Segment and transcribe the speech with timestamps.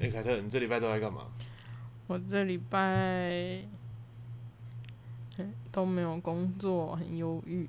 [0.00, 1.26] 哎，凯特，你这礼拜都在干嘛？
[2.06, 3.62] 我这礼拜
[5.72, 7.68] 都没有工作，很忧郁，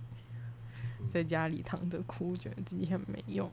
[1.11, 3.49] 在家里躺着哭，觉得自己很没用。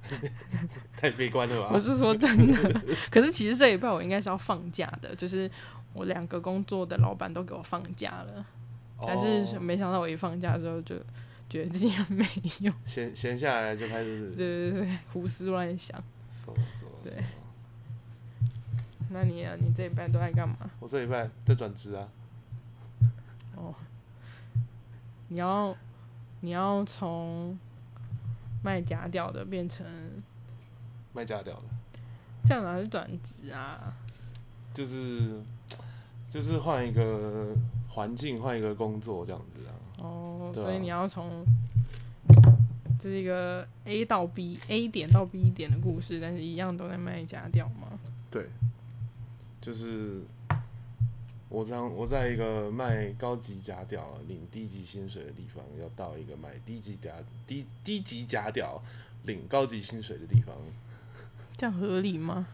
[0.96, 1.70] 太悲观了吧？
[1.74, 5.50] 我是说真的， 可是其实这礼拜我应该是要放假的，就是
[5.92, 8.46] 我两个工作的老板都给我放假了，
[9.06, 10.96] 但是没想到我一放假之后就
[11.48, 12.24] 觉得自己很没
[12.60, 16.02] 用，闲闲下来就开始对对对胡思乱想，
[17.04, 17.12] 对。
[19.12, 20.56] 那你啊，你这一半都在干嘛？
[20.78, 22.08] 我这一半在转职啊。
[23.56, 23.74] 哦，
[25.28, 25.76] 你要
[26.40, 27.58] 你要从
[28.62, 29.84] 卖假屌的变成
[31.12, 31.62] 卖假屌的，
[32.44, 33.92] 这样哪是转职啊？
[34.72, 35.42] 就是
[36.30, 37.52] 就是换一个
[37.88, 39.74] 环境，换一个工作这样子啊。
[39.98, 41.44] 哦，所以你要从
[42.96, 47.98] 这是一个 A 到 B，A 点到 B 点的故事，但是一样都在卖假屌吗？
[48.30, 48.46] 对。
[49.60, 50.22] 就是
[51.48, 57.10] 我当我在一个卖高级假屌、领低级薪水的地方，要到一个卖低级假
[57.46, 58.82] 低低级假屌、
[59.24, 60.56] 领高级薪水的地方，
[61.58, 62.46] 这样合理吗？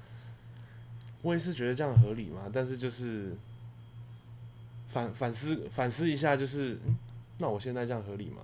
[1.22, 3.36] 我也是觉得这样合理嘛，但是就是
[4.88, 6.96] 反反思反思一下，就是嗯，
[7.38, 8.42] 那我现在这样合理吗？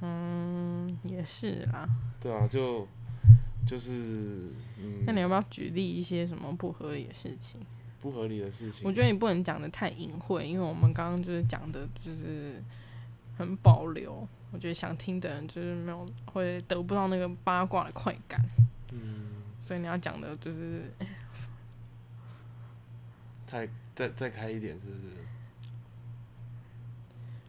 [0.00, 1.88] 嗯，也是啦。
[2.20, 2.86] 对啊，就。
[3.66, 3.90] 就是，
[4.78, 7.60] 嗯，那你要不要举例一些什么不合理的事情？
[8.00, 12.62] 不合理的事情，我觉得你不能讲的太隐晦，因为我们刚刚就是讲的，就是
[13.38, 14.26] 很保留。
[14.50, 18.44] 我觉得想听的人就是没有会得不到那个八卦的快感。
[18.90, 20.90] 嗯，所以你要讲的就是
[23.46, 25.12] 太再再开一点，是不是？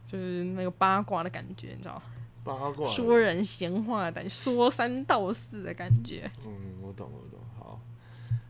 [0.05, 2.02] 就是那个八卦的感觉，你知道。
[2.44, 6.30] 八卦说人闲话的感觉，说三道四的感觉。
[6.45, 7.39] 嗯，我懂，我懂。
[7.58, 7.80] 好，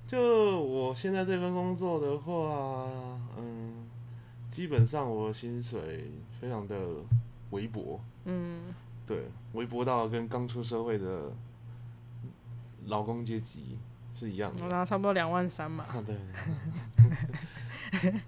[0.08, 2.89] 就我现在这份工作的话，
[3.38, 3.86] 嗯，
[4.49, 6.75] 基本上我的薪水非常的
[7.52, 7.99] 微薄。
[8.26, 8.73] 嗯，
[9.05, 11.32] 对，微薄到跟刚出社会的
[12.86, 13.77] 劳工阶级
[14.15, 14.61] 是一样的。
[14.70, 15.86] 那差不多两万三嘛。
[16.05, 16.15] 对。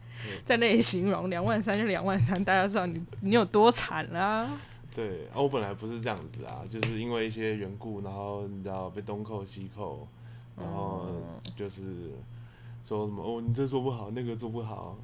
[0.43, 4.49] 在那里形容两万三就两万三，大家知道你你有多惨啦。
[4.95, 10.07] 对啊，我本来不是这样子啊，就是因为一些缘故，然后你知道被东扣西扣，
[10.55, 11.07] 然后
[11.53, 12.11] 就是
[12.85, 14.95] 说什么哦，你这做不好，那个做不好，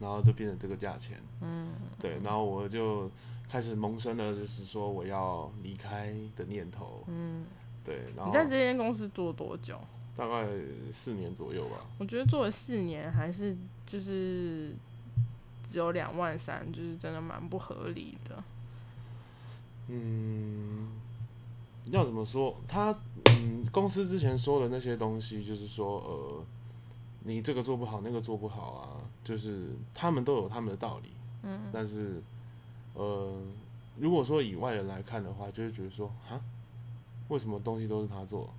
[0.00, 1.20] 然后就变成这个价钱。
[1.42, 1.68] 嗯，
[2.00, 3.10] 对，然后我就
[3.46, 7.04] 开始萌生了，就是说我要离开的念头。
[7.06, 7.44] 嗯，
[7.84, 8.04] 对。
[8.16, 9.78] 然后你在这间公司做多久？
[10.16, 10.48] 大概
[10.90, 11.76] 四年左右吧。
[11.98, 13.54] 我觉得做了四年还是
[13.86, 14.74] 就是
[15.62, 18.42] 只有两万三，就是真的蛮不合理的。
[19.88, 20.88] 嗯，
[21.86, 22.56] 要怎么说？
[22.66, 26.44] 他嗯，公司之前说的那些东西，就是说，呃，
[27.24, 31.10] 你这个做不好，那个做不好啊，就是他们都有他们的道理。
[31.42, 31.60] 嗯。
[31.72, 32.22] 但是，
[32.94, 33.32] 呃，
[33.98, 36.40] 如果说以外人来看的话，就会觉得说，啊，
[37.28, 38.52] 为什么东西都是他做？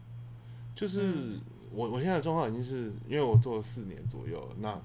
[0.76, 1.40] 就是
[1.74, 4.80] 我我现在的状况已经是因为我做了四年左右，那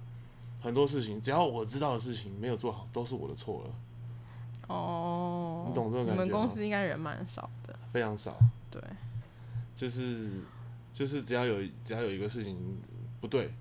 [0.61, 3.75] 很多事情只要我知道的事情没有做好，都是我的错了。
[4.73, 8.37] 哦，你懂这种感觉我们公司应该人蛮少的，非常少。
[8.71, 8.81] 对，
[9.77, 10.41] 就是
[10.93, 12.57] 就是只要有只要有一个事情
[13.21, 13.53] 不对，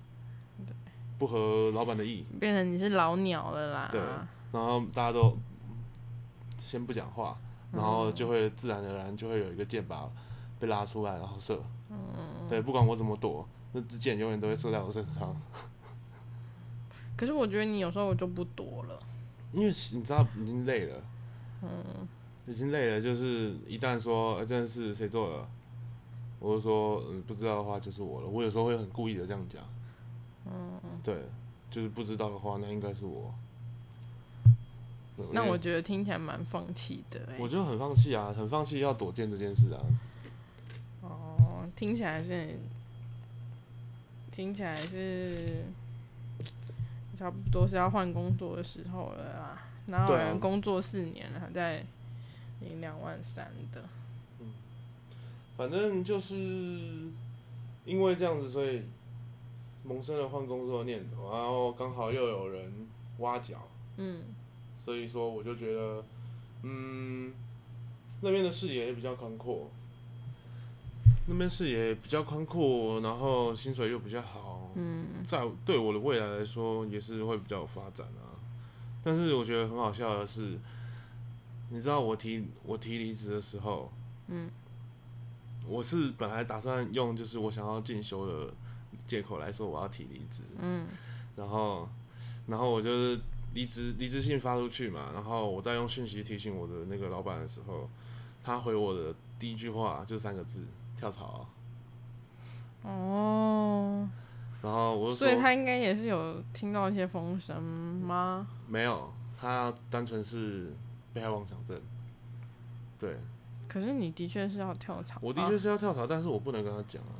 [0.66, 0.74] 对，
[1.18, 3.88] 不合老板的意，变成你是老鸟了啦。
[3.92, 4.00] 对，
[4.52, 5.36] 然后大家都
[6.58, 7.36] 先不讲话，
[7.70, 10.08] 然后就会自然而然就会有一个箭靶
[10.58, 11.62] 被拉出来，然后射。
[11.90, 15.36] 嗯，对，不管我怎么躲，那支箭永远都会射在我身上。
[17.14, 18.98] 可是我觉得你有时候我就不躲了。
[19.52, 21.02] 因为你知道已经累了，
[21.62, 22.08] 嗯，
[22.46, 23.00] 已经累了。
[23.00, 25.48] 就是一旦说这件事谁做了，
[26.40, 28.26] 我就说嗯不知道的话就是我了。
[28.26, 29.62] 我有时候会很故意的这样讲，
[30.46, 31.22] 嗯，对，
[31.70, 33.34] 就是不知道的话那应该是我。
[35.30, 37.20] 那我觉得听起来蛮放弃的。
[37.38, 39.80] 我觉得很放弃啊，很放弃要躲剑这件事啊。
[41.02, 42.56] 哦，听起来是，
[44.32, 45.66] 听起来是。
[47.22, 51.84] 差不多是要换工作的时候了啦，然后人工作四年了，还在
[52.58, 53.84] 领两万三的。
[54.40, 54.52] 嗯，
[55.56, 56.34] 反正就是
[57.84, 58.82] 因为这样子，所以
[59.84, 62.88] 萌生了换工作的念头，然后刚好又有人
[63.18, 63.68] 挖角，
[63.98, 64.22] 嗯，
[64.84, 66.04] 所以说我就觉得，
[66.62, 67.32] 嗯，
[68.20, 69.70] 那边的视野也比较宽阔，
[71.32, 74.70] 那边视野比较宽阔，然后薪水又比较好。
[74.74, 78.36] 嗯，在对我的未来来说也是会比较有发展啊。
[79.02, 80.58] 但是我觉得很好笑的是，
[81.70, 83.90] 你知道我提我提离职的时候，
[84.28, 84.50] 嗯，
[85.66, 88.52] 我是本来打算用就是我想要进修的
[89.06, 90.42] 借口来说我要提离职。
[90.60, 90.86] 嗯，
[91.36, 91.88] 然后，
[92.46, 93.18] 然后我就是
[93.54, 97.88] 离职离职信发出去嘛，然后我再用讯息提醒我的那个老板的时候，
[98.44, 100.60] 他回我的第一句话就三个字：
[101.02, 101.44] 跳槽。
[102.82, 104.08] 哦。
[104.62, 108.46] 然后我所以他应该也是有听到一些风声吗？
[108.68, 110.72] 没有，他单纯是
[111.12, 111.80] 被害妄想症。
[113.00, 113.16] 对。
[113.66, 115.18] 可是你的确是要跳槽。
[115.20, 117.18] 我的确是要跳槽，但是我不能跟他讲啊。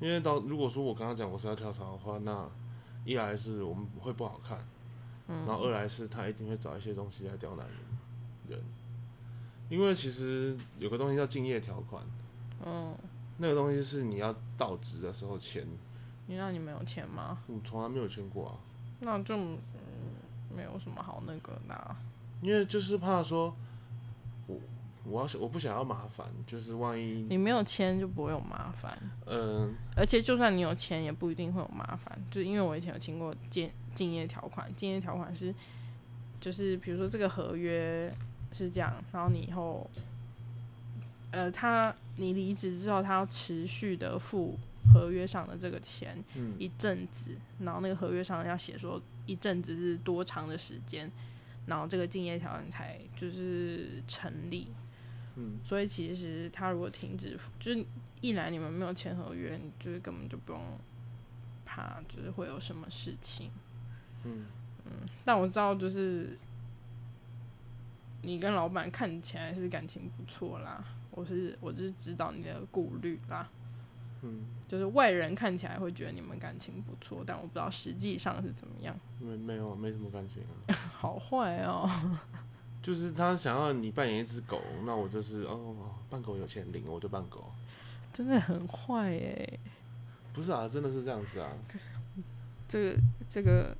[0.00, 2.48] 因为到如果说我跟他讲我是要跳槽的话，那
[3.04, 4.58] 一来是我们会不好看，
[5.28, 7.64] 然后二来是他一定会找一些东西来刁难
[8.48, 8.60] 人。
[9.68, 12.02] 因为其实有个东西叫敬业条款。
[12.64, 12.94] 嗯。
[13.38, 15.66] 那个东西是你要到职的时候签。
[16.26, 17.38] 你那你没有签吗？
[17.46, 18.54] 我从来没有签过啊。
[19.00, 19.58] 那就嗯，
[20.54, 21.96] 没有什么好那个的。
[22.42, 23.54] 因为就是怕说，
[24.46, 24.56] 我
[25.04, 28.98] 我要我不想要麻烦，就是万一你没有签就不会有麻烦。
[29.26, 29.74] 嗯。
[29.96, 32.18] 而且就算你有签，也不一定会有麻烦。
[32.30, 35.54] 就因为我以前有签过敬敬业条款，敬业条款是
[36.40, 38.12] 就是比如说这个合约
[38.52, 39.88] 是这样，然后你以后，
[41.30, 44.58] 呃，他你离职之后，他要持续的付。
[44.90, 46.16] 合约上的这个钱，
[46.58, 51.10] 一阵子，然后那个合约上要写说一阵子是多长的时间，
[51.66, 54.68] 然后这个竞业条件才就是成立。
[55.36, 57.84] 嗯，所以其实他如果停止，就是
[58.22, 60.62] 一来你们没有签合约，你就是根本就不用
[61.66, 63.50] 怕，就是会有什么事情。
[64.24, 64.46] 嗯
[64.86, 64.92] 嗯，
[65.22, 66.38] 但我知道就是
[68.22, 70.82] 你跟老板看起来是感情不错啦，
[71.18, 73.48] 我是我是知道你的顾虑啦。
[74.22, 78.96] 嗯，就是外人看起来会觉得你们感情不错，但我不知道实际上是怎么样。
[79.18, 80.74] 没没有，没什么感情啊。
[80.94, 81.90] 好坏哦。
[82.80, 85.74] 就是他想要你扮演一只狗，那我就是哦，
[86.08, 87.52] 扮狗有钱领，我就扮狗。
[88.12, 89.58] 真的很坏哎。
[90.32, 91.50] 不是啊，真的是这样子啊。
[92.68, 93.76] 这个这个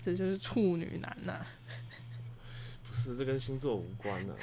[0.00, 1.44] 这就是处女男呐。
[2.86, 4.34] 不是，这跟星座无关的。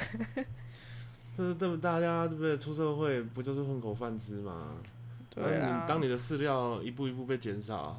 [1.40, 2.58] 这这大家对不对？
[2.58, 4.76] 出社会不就是混口饭吃吗？
[5.30, 7.98] 对啊，当你的饲料一步一步被减少，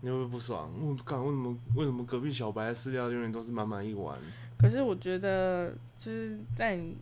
[0.00, 0.72] 你会不会不爽？
[0.80, 4.18] 我靠，为什么为什么隔壁小白的饲料永远都是满满一碗？
[4.58, 6.96] 可是我觉得就是在，因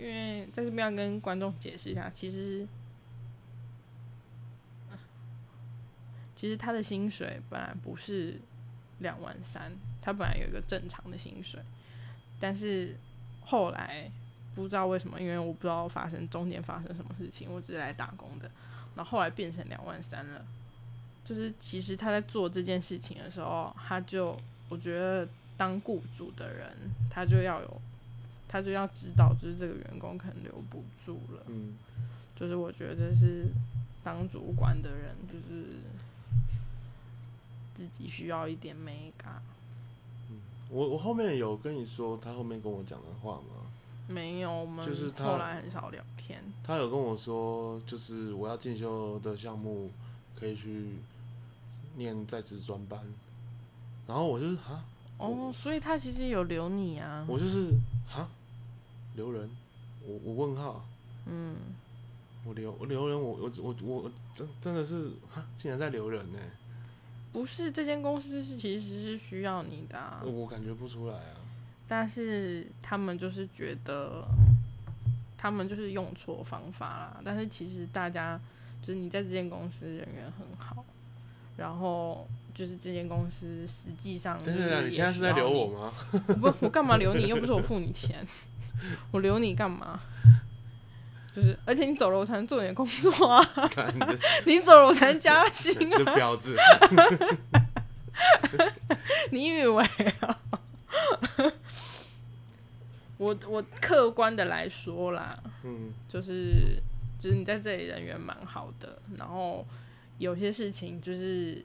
[0.00, 2.68] 为在这边要跟观众解释一下，其实
[6.34, 8.38] 其实他的薪水本来不是
[8.98, 9.72] 两万三，
[10.02, 11.58] 他本来有一个正常的薪水，
[12.38, 12.94] 但是
[13.44, 14.10] 后来。
[14.54, 18.50] 不知道为什么，因为我不知道发生中间发生什么事情，我只是来打工的。
[18.94, 20.44] 然后后来变成两万三了，
[21.24, 26.70] 就是其实他在做这件事情的时候，他就我觉得当雇主的人，
[27.08, 27.80] 他就要有，
[28.46, 31.42] 他就要知道，就是这个员工可能留不住了。
[31.46, 31.72] 嗯，
[32.38, 33.46] 就是我觉得这是
[34.04, 35.78] 当主管的人，就是
[37.72, 39.42] 自己需要一点美感。
[40.72, 43.70] 嗯，我我后面有跟你说他后面跟我讲的话吗？
[44.08, 44.84] 没有，我们
[45.18, 46.42] 后来很少聊天。
[46.64, 49.90] 他有跟我说，就是我要进修的项目
[50.34, 50.96] 可以去
[51.96, 53.00] 念在职专班，
[54.06, 54.82] 然后我就是哈，
[55.18, 57.24] 哦，所以他其实有留你啊。
[57.28, 57.68] 我就是
[58.08, 58.28] 哈，
[59.14, 59.48] 留人，
[60.04, 60.84] 我我问号，
[61.26, 61.54] 嗯，
[62.44, 66.38] 我留我留人，我我我我真真的是哈，竟然在留人呢？
[67.32, 71.40] 不是，这间公司是其实是需要你的，我感觉不出来啊。
[71.88, 74.24] 但是他们就是觉得，
[75.36, 77.20] 他们就是用错方法啦。
[77.24, 78.38] 但是其实大家
[78.82, 80.84] 就是你在这间公司人缘很好，
[81.56, 85.92] 然后就是这间公司实际上，但是你现在是在留我吗？
[86.40, 87.28] 不，我干嘛留你？
[87.28, 88.26] 又不是我付你钱，
[89.10, 90.00] 我留你干嘛？
[91.34, 93.42] 就是，而且你走了我才能做你的工作啊！
[94.44, 95.98] 你走了我才能加薪啊！
[96.14, 96.56] 婊子！
[99.32, 99.82] 你以为
[100.20, 100.38] 啊？
[103.16, 106.76] 我我客观的来说啦，嗯，就是
[107.18, 109.64] 就是你在这里人缘蛮好的，然后
[110.18, 111.64] 有些事情就是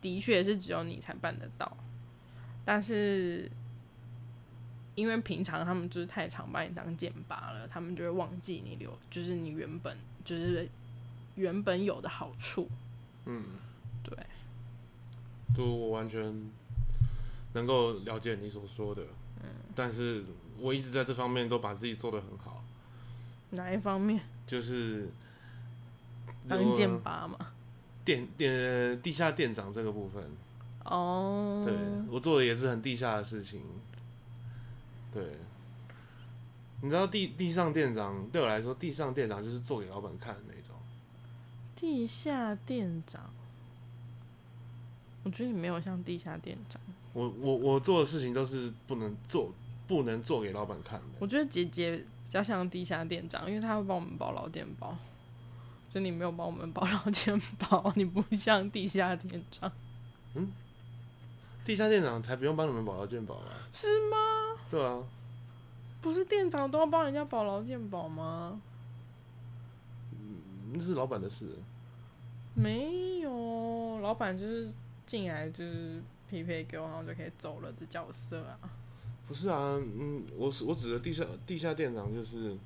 [0.00, 1.76] 的确是只有你才办得到，
[2.64, 3.50] 但是
[4.94, 10.68] 因为平常他们就是太常把你当剑拔了，他们就会忘记你留，就是你原本就是
[11.34, 12.68] 原本有的好处，
[13.26, 13.42] 嗯，
[14.02, 14.16] 对，
[15.56, 16.50] 就我完全
[17.54, 19.02] 能够了解你所说的。
[19.42, 20.24] 嗯但是
[20.60, 22.64] 我一直在这方面都把自己做的很好。
[23.50, 24.20] 哪一方面？
[24.46, 25.08] 就是
[26.48, 27.36] 当剑拔嘛。
[28.04, 30.22] 店店地下店长这个部分。
[30.84, 31.64] 哦。
[31.66, 31.74] 对，
[32.08, 33.60] 我做的也是很地下的事情。
[35.14, 35.24] 对。
[36.82, 40.74] 你知道地地上店长对我来说，地上店长就是做给老板看的那种。
[41.74, 43.30] 地下店长，
[45.22, 46.78] 我觉得你没有像地下店长。
[47.14, 49.50] 我我我做的事情都是不能做，
[49.86, 51.06] 不能做给老板看的。
[51.20, 54.94] 我觉得姐姐比较像地下店长，因为她会帮我们包劳健保，
[55.90, 59.72] 所以你没有帮我们包劳健保， 你不像地下店长。
[60.34, 60.52] 嗯，
[61.64, 63.68] 地下店长才不用帮你们保劳健保啊？
[63.72, 64.16] 是吗？
[64.74, 64.98] 对啊。
[66.02, 68.60] 不是店长都要帮人家保劳健保吗？
[70.10, 71.46] 嗯，那是老板的事。
[72.54, 74.72] 没有，老板就是
[75.06, 78.58] 进来就是匹配给我，然后就可以走了的角色啊。
[79.28, 82.56] 不是啊，嗯，我我指的地下地下店长就是，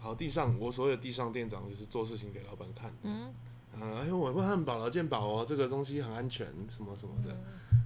[0.00, 2.92] 好地上我所有的地上店长就是做事情给老板看。
[3.02, 3.32] 嗯。
[3.74, 7.36] 啊，哎，我帮他们保劳健保哦，这个东西很安全，什么什么的，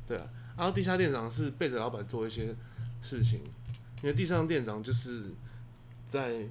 [0.06, 0.28] 对啊。
[0.56, 2.54] 然后地下店长是背着老板做一些
[3.02, 3.42] 事情。
[4.02, 5.26] 因为地上店长就是
[6.09, 6.44] 在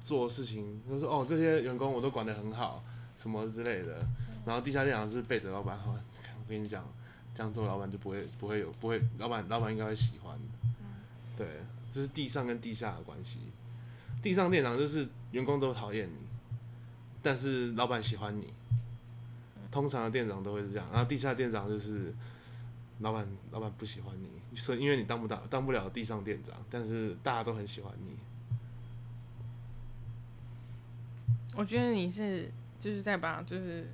[0.00, 2.82] 做事情，他说：“哦，这些员工我都管得很好，
[3.16, 4.06] 什么之类的。”
[4.46, 5.98] 然后地下店长是背着老板，我
[6.48, 6.82] 跟你讲，
[7.34, 10.38] 这样做老板就不会不会有不会，老板老板应该会喜欢。
[11.36, 11.46] 对，
[11.92, 13.38] 这是地上跟地下的关系。
[14.22, 16.26] 地上店长就是员工都讨厌你，
[17.22, 18.52] 但是老板喜欢你。
[19.70, 22.14] 通常的店长都会是这样，然后地下店长就是。
[23.00, 28.16] 老板，老板不喜欢你，是因为你当不到，当不了地上店长，但是大家都很喜欢你。
[31.56, 33.92] 我觉得你是就是在把就是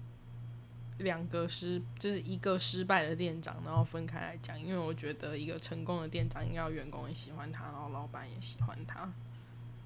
[0.99, 4.61] 两个失，就是一个失败的店长，然后分开来讲。
[4.61, 9.11] 因为我觉得一个成功的店长，应该员工也喜欢他，然后老板也喜欢他。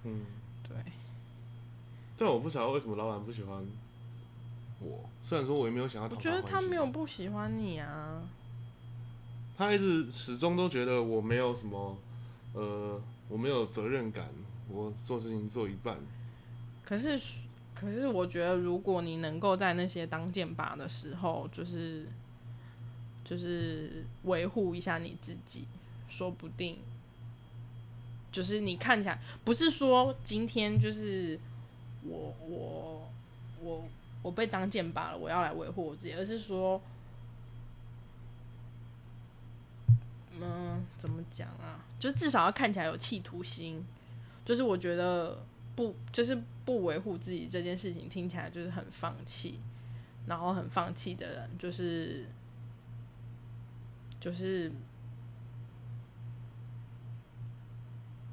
[0.04, 0.26] 嗯，
[0.62, 0.76] 对。
[2.16, 3.64] 但我不晓得为什么老板不喜欢
[4.80, 6.08] 我，虽然说我也没有想要。
[6.08, 8.22] 我觉得他没有不喜欢你啊。
[9.58, 11.98] 他一直始终都觉得我没有什么，
[12.52, 14.28] 呃，我没有责任感，
[14.70, 15.98] 我做事情做一半。
[16.84, 17.20] 可是，
[17.74, 22.06] 可是我觉得，如果你能够在那些当剑拔的时候，就是，
[23.24, 25.64] 就是维护一下你自己，
[26.08, 26.78] 说不定，
[28.30, 31.36] 就是你看起来不是说今天就是
[32.04, 33.10] 我我
[33.60, 33.84] 我
[34.22, 36.80] 我被当剑拔了，我要来维护我自己，而是说。
[40.40, 41.84] 嗯，怎么讲啊？
[41.98, 43.84] 就至少要看起来有企图心。
[44.44, 45.44] 就是我觉得
[45.76, 49.60] 不，就是不维护自己这件事情，听起来就是很放弃。
[50.26, 52.26] 然后很放弃的人，就是
[54.20, 54.70] 就是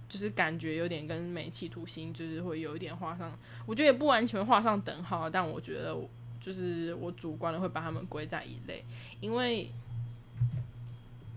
[0.07, 3.37] 就是感觉有点跟没企图心，就是会有一点画上。
[3.65, 5.97] 我觉得也不完全画上等号，但我觉得
[6.39, 8.85] 就是我主观的会把他们归在一类，
[9.19, 9.69] 因为。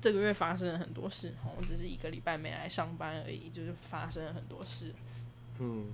[0.01, 4.95] 这个月发生了很多事，我只是一个礼拜没来上班而已，就是发生了很多事。
[5.59, 5.87] 嗯，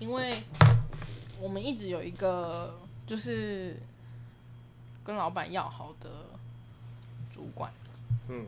[0.00, 0.42] 因为
[1.40, 2.76] 我们一直有一个
[3.06, 3.80] 就是
[5.04, 6.26] 跟老板要好的
[7.32, 7.72] 主管，
[8.28, 8.46] 嗯，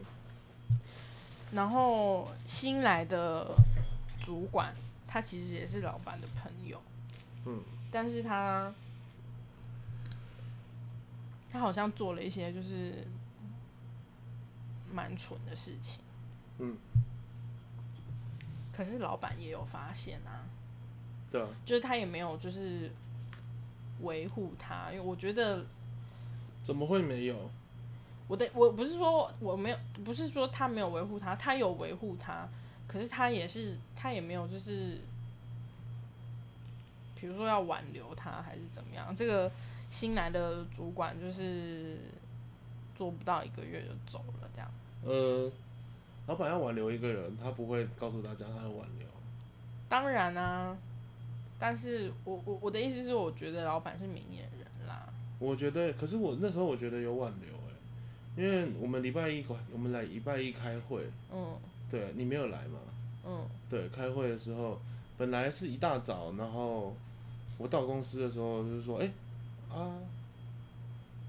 [1.52, 3.54] 然后新来的
[4.18, 4.74] 主管
[5.06, 6.82] 他其实也是老板的朋友，
[7.46, 8.74] 嗯，但是他
[11.52, 13.06] 他好像做了一些就是。
[14.94, 16.00] 蛮蠢的事情，
[16.58, 16.76] 嗯，
[18.72, 20.46] 可是老板也有发现啊，
[21.32, 22.92] 对，就是他也没有就是
[24.02, 25.64] 维护他，因为我觉得
[26.62, 27.50] 怎么会没有？
[28.28, 32.48] 我的我不是说我没有，不是说他没有维护他，他有维护他，
[32.86, 35.00] 可是他也是他也没有就是，
[37.16, 39.14] 比如说要挽留他还是怎么样？
[39.14, 39.50] 这个
[39.90, 41.98] 新来的主管就是
[42.96, 44.70] 做不到一个月就走了，这样。
[45.04, 45.50] 呃，
[46.26, 49.06] 老板要挽留一个人，他不会告诉大家他要挽留。
[49.88, 50.76] 当然啊，
[51.58, 55.06] 但是我我我的意思是，我觉得老板是明眼人啦。
[55.38, 57.72] 我觉得，可是我那时候我觉得有挽留哎，
[58.36, 61.08] 因为我们礼拜一管，我们来礼拜一开会。
[61.32, 61.56] 嗯。
[61.90, 62.78] 对你没有来嘛？
[63.26, 63.46] 嗯。
[63.68, 64.80] 对，开会的时候
[65.16, 66.96] 本来是一大早，然后
[67.58, 69.10] 我到公司的时候就是说，哎，
[69.70, 69.94] 啊，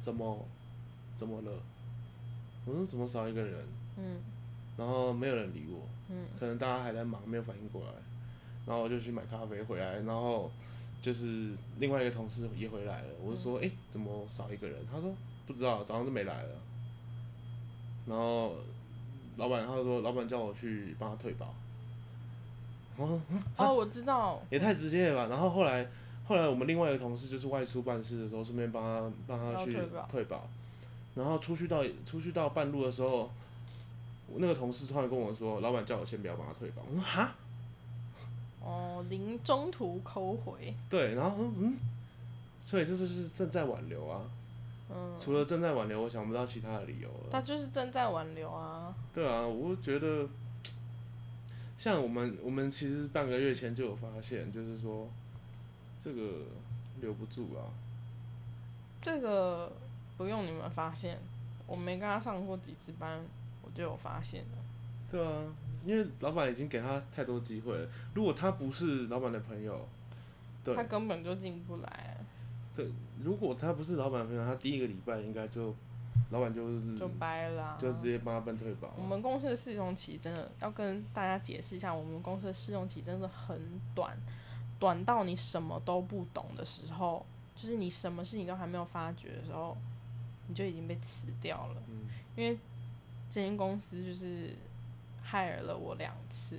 [0.02, 0.44] 怎么
[1.18, 1.52] 怎么了？
[2.66, 3.64] 我说怎么少一个人？
[3.98, 4.18] 嗯，
[4.78, 7.94] 然后没有人理我，嗯，可能大家还在忙，没有反应过来。
[8.66, 10.50] 然后我就去买咖啡回来，然后
[11.02, 13.08] 就是另外一个同事也回来了。
[13.24, 14.78] 我就说，哎，怎么少一个人？
[14.92, 15.14] 他说
[15.46, 16.50] 不知道，早上就没来了。
[18.08, 18.56] 然后
[19.38, 21.54] 老板他就说，老板叫我去帮他退保。
[22.98, 23.22] 哦，
[23.58, 25.28] 哦，我知道， 也太直接了吧。
[25.30, 25.88] 然后后来
[26.28, 29.78] 后来我们另外一个同事就是外出办事的时候，顺便帮他帮他去
[30.10, 30.50] 退保。
[31.16, 33.32] 然后出去到出去到半路的时候，
[34.38, 37.36] 那个同事突然跟我说：“老板叫我先不要帮他退保。”我说：“哈？”
[38.62, 40.74] 哦，临中途抠回。
[40.90, 41.78] 对，然后嗯，
[42.64, 44.22] 所以这就是正在挽留啊。
[44.90, 45.16] 嗯。
[45.20, 47.30] 除了正在挽留，我想不到其他的理由了。
[47.32, 48.94] 他就是正在挽留啊。
[49.14, 50.28] 对啊，我觉得，
[51.78, 55.08] 像我们我们其实半个月前就有发现，就是说
[56.04, 56.22] 这个
[57.02, 57.70] 留不住啊。
[59.00, 59.72] 这个
[60.18, 61.18] 不用你们发现，
[61.68, 63.20] 我没跟他上过几次班，
[63.62, 64.58] 我就有发现了。
[65.12, 65.44] 对啊。
[65.86, 67.88] 因为老板已经给他太多机会了。
[68.16, 69.88] 如果他不是老板的朋友，
[70.64, 72.18] 对，他根本就进不来。
[72.76, 72.90] 对，
[73.24, 75.76] 如果他不是老板的朋友，他第一个礼拜应该就，
[76.32, 78.96] 老板就是就掰了，就直接帮他奔退保。
[78.98, 83.56] 我们公司的试用期真的要跟大家解释一下，我们公司的试用期真的很
[83.94, 84.18] 短，
[84.80, 87.24] 短到你什么都不懂的时候，
[87.56, 89.78] 就是你什么事情都还没有发觉的时候，
[90.48, 91.82] 你就已经被辞掉了。
[91.88, 92.58] 嗯，因为
[93.30, 94.56] 这间公司就是。
[95.28, 96.56] 害了我两次，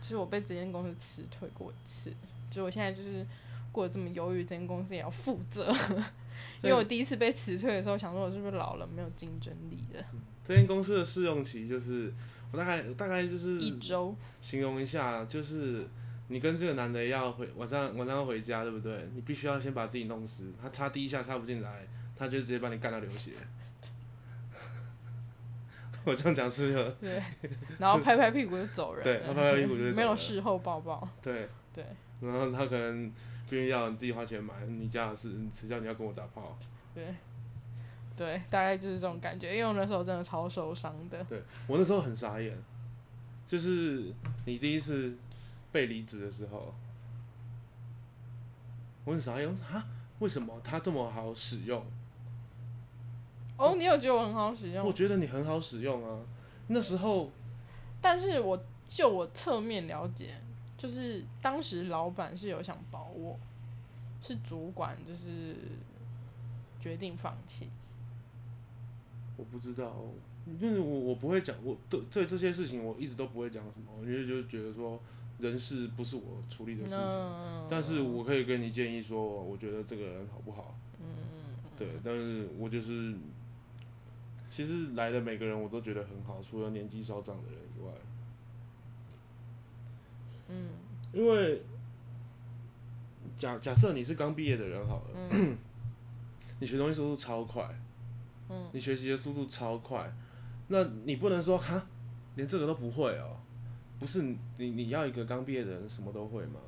[0.00, 2.10] 就是我被这间公司辞退过一次，
[2.48, 3.24] 就是我现在就是
[3.70, 5.70] 过得这么忧郁，这间公司也要负责。
[6.64, 10.02] 因为我第一次被辞退的时候，想说我是不是老了没有竞争力了。
[10.42, 12.10] 这间公司的试用期就是
[12.50, 15.86] 我大概大概就是一周，形容一下，就是
[16.28, 19.06] 你跟这个男的要回晚上晚上要回家，对不对？
[19.14, 21.86] 你必须要先把自己弄湿，他插第一下插不进来，
[22.18, 23.32] 他就直接把你干到流血。
[26.04, 26.96] 我这样讲是不是？
[27.00, 27.22] 对，
[27.78, 29.04] 然后拍拍屁股就走人。
[29.04, 31.06] 对，他拍拍屁股就 没有事后抱抱。
[31.20, 31.84] 对对。
[32.20, 33.12] 然后他可能
[33.48, 36.58] 不愿意要你自己花钱买，你家的事，谁叫你要跟我打炮？
[36.94, 37.14] 对，
[38.16, 39.54] 对，大概就是这种感觉。
[39.54, 41.22] 因为我那时候真的超受伤的。
[41.24, 42.56] 对我那时候很傻眼，
[43.46, 44.12] 就是
[44.46, 45.14] 你第一次
[45.70, 46.74] 被离职的时候，
[49.04, 49.84] 我很傻眼啊，
[50.20, 51.84] 为什么他这么好使用？
[53.58, 54.86] 哦，你有觉得我很好使用？
[54.86, 56.20] 我觉得你很好使用啊。
[56.68, 57.28] 那时候，
[58.00, 60.34] 但是我就我侧面了解，
[60.78, 63.36] 就是当时老板是有想保我，
[64.22, 65.56] 是主管就是
[66.78, 67.68] 决定放弃。
[69.36, 69.92] 我不知道，
[70.60, 75.00] 就是我我不会讲，我对对这些事情我一直都不会讲什么，因为就觉得说
[75.40, 76.98] 人事不是我处理的事情。
[77.68, 80.76] 但是我可以跟你建议说，我觉得这个人好不好？
[81.00, 83.16] 嗯，对，但是我就是。
[84.58, 87.92] 其实来的每个人我都觉得很好，除了年纪稍长的人以外。
[90.48, 90.70] 嗯。
[91.12, 91.62] 因为
[93.38, 95.30] 假假设你是刚毕业的人好了，
[96.58, 97.72] 你学东西速度超快，
[98.48, 100.12] 嗯，你学习的速度超快，
[100.66, 101.86] 那你不能说哈，
[102.34, 103.36] 连这个都不会哦，
[104.00, 104.22] 不是
[104.56, 106.58] 你你要一个刚毕业的人什么都会吗？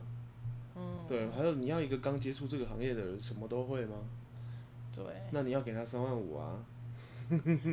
[0.77, 0.83] 嗯。
[1.09, 3.97] 对，还有你要一个刚接触这个行业的人什么都会吗？
[4.95, 5.05] 对。
[5.33, 6.65] 那你要给他三万五啊。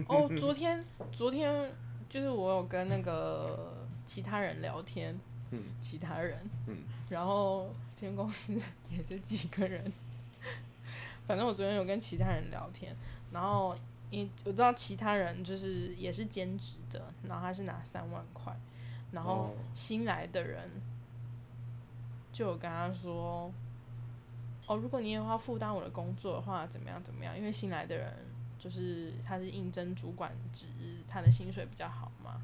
[0.07, 1.71] 哦，昨天昨天
[2.07, 3.73] 就是我有跟那个
[4.05, 5.17] 其他人聊天，
[5.51, 6.77] 嗯，其他人，嗯，
[7.09, 8.53] 然后前公司
[8.89, 9.91] 也就几个人，
[11.25, 12.95] 反正我昨天有跟其他人聊天，
[13.31, 13.75] 然后
[14.11, 18.55] 因我知道其他人就是也是兼职的，然后他是拿三万块，
[19.11, 20.69] 然后新来的人
[22.31, 23.51] 就有跟他说，
[24.67, 27.35] 哦，如果你也要负担我的工作的话，怎么样怎么样？
[27.35, 28.13] 因为新来的人。
[28.59, 30.67] 就是他是应征主管职，
[31.07, 32.41] 他的薪水比较好嘛。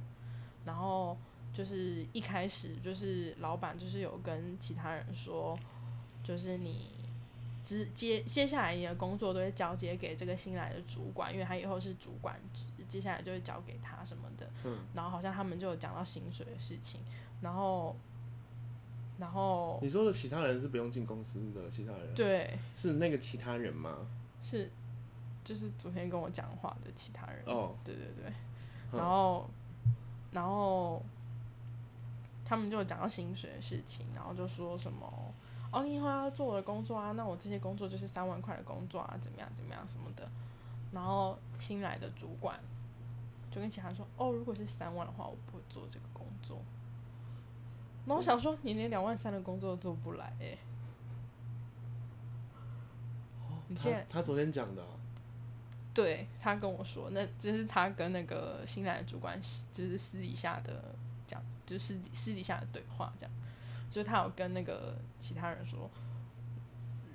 [0.66, 1.18] 然后
[1.54, 5.58] 就是一开始就是老板就是有跟其他人说，
[6.24, 6.90] 就是你
[7.64, 14.50] 直接接下来你的工作都会交接给这个新来的主管，因为他以后是主管职，接下来就会交给他什么的。
[14.64, 14.80] 嗯。
[14.94, 17.02] 然后好像他们就有讲到薪水的事情，
[17.42, 17.96] 然后
[19.20, 22.14] 然后你说的其他人是不用进公司的其他人？
[22.16, 24.08] 对，是那个其他人吗？
[24.42, 24.72] 是。
[25.44, 28.32] 就是昨天跟我讲话的其他人，哦，对对对，
[28.98, 29.50] 然后，
[30.32, 31.04] 然后
[32.46, 35.34] 他们就讲到薪水的事情，然后就说什么，
[35.70, 40.30] 哦，你以后要做我的工作啊，那我这些工作就是三万块的工作啊，怎么样怎么样什么的，
[40.94, 42.58] 然后新来的主管
[43.52, 46.62] 就跟其他人说，哦，如果是三万的话，我不会做这个工作。
[48.06, 50.58] 那我想说，你连两万三的工作都做不来，哎，
[53.68, 54.82] 你他他昨天讲的。
[55.94, 59.40] 对他跟我说，那这是他跟那个新来的主管，
[59.72, 60.96] 就是私底下的
[61.28, 63.32] 讲，就是私底下的对话，这样，
[63.92, 65.88] 就是他有跟那个其他人说，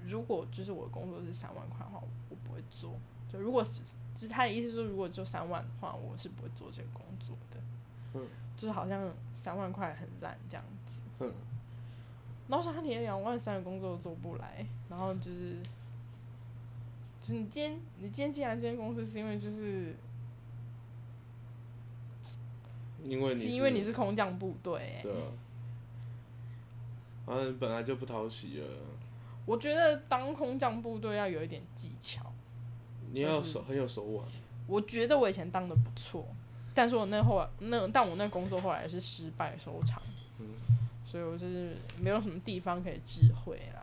[0.07, 2.95] 如果就是我的工作是三万块的话，我不会做。
[3.29, 3.81] 就如果是，
[4.15, 7.61] 就是他的意思说，如果就三万的话，我是不会做这个工作的。
[8.15, 10.99] 嗯，就是好像三万块很烂这样子。
[11.19, 11.33] 嗯，
[12.47, 15.57] 然后说他连两万三的工作都做不来，然后就是。
[17.31, 19.97] 你今天你今天进来这间公司是因为就是，
[23.05, 25.13] 因为你是因为你是空降部队，对，
[27.27, 28.67] 啊，本来就不讨喜了。
[29.47, 32.33] 我觉得当空降部队要有一点技巧，
[33.13, 34.25] 你要手很有手腕。
[34.67, 36.27] 我觉得我以前当的不错，
[36.75, 40.03] 但是我那后来那但我那工作后来是失败收场，
[40.39, 40.47] 嗯，
[41.05, 43.83] 所以我是没有什么地方可以智慧啦。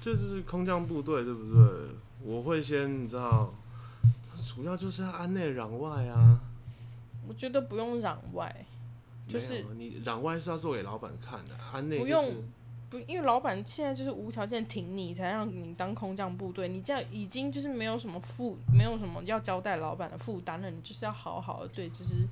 [0.00, 1.88] 这就是空降部队对不对？
[2.24, 3.52] 我会先你知道，
[4.46, 6.40] 主要就是要安内攘外啊。
[7.26, 8.64] 我觉得不用攘外，
[9.28, 12.42] 就是你攘外是要做给老板看的，安内不用。
[12.90, 16.68] 不，因为老板现在就是无条件挺你，才让你当空降部队。
[16.68, 20.70] 你这样已经就是没有什么负，没有什么要交代老板的负担了。
[20.70, 22.28] 你就是要好好的对，就是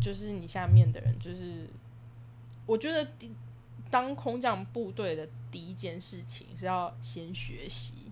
[0.00, 1.68] 就是你下面的人，就是
[2.64, 3.06] 我觉得
[3.90, 8.03] 当空降部队的第一件事情是要先学习，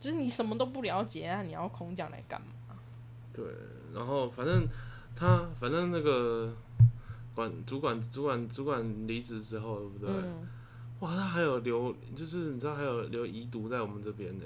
[0.00, 2.76] 就是你什么都不了解，那你要空降来干嘛？
[3.32, 3.44] 对，
[3.94, 4.66] 然后反正
[5.14, 6.52] 他反正那个。
[7.36, 10.14] 管主管主管主管离职之后，对不对？
[11.00, 14.44] 哇，他还有留，就是你知道还有留遗毒在我们这边呢。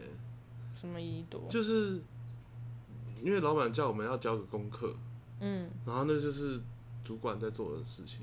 [0.74, 1.46] 什么遗毒？
[1.48, 2.02] 就是
[3.22, 4.92] 因为老板叫我们要交个功课，
[5.38, 6.60] 嗯，然后那就是
[7.04, 8.22] 主管在做的事情，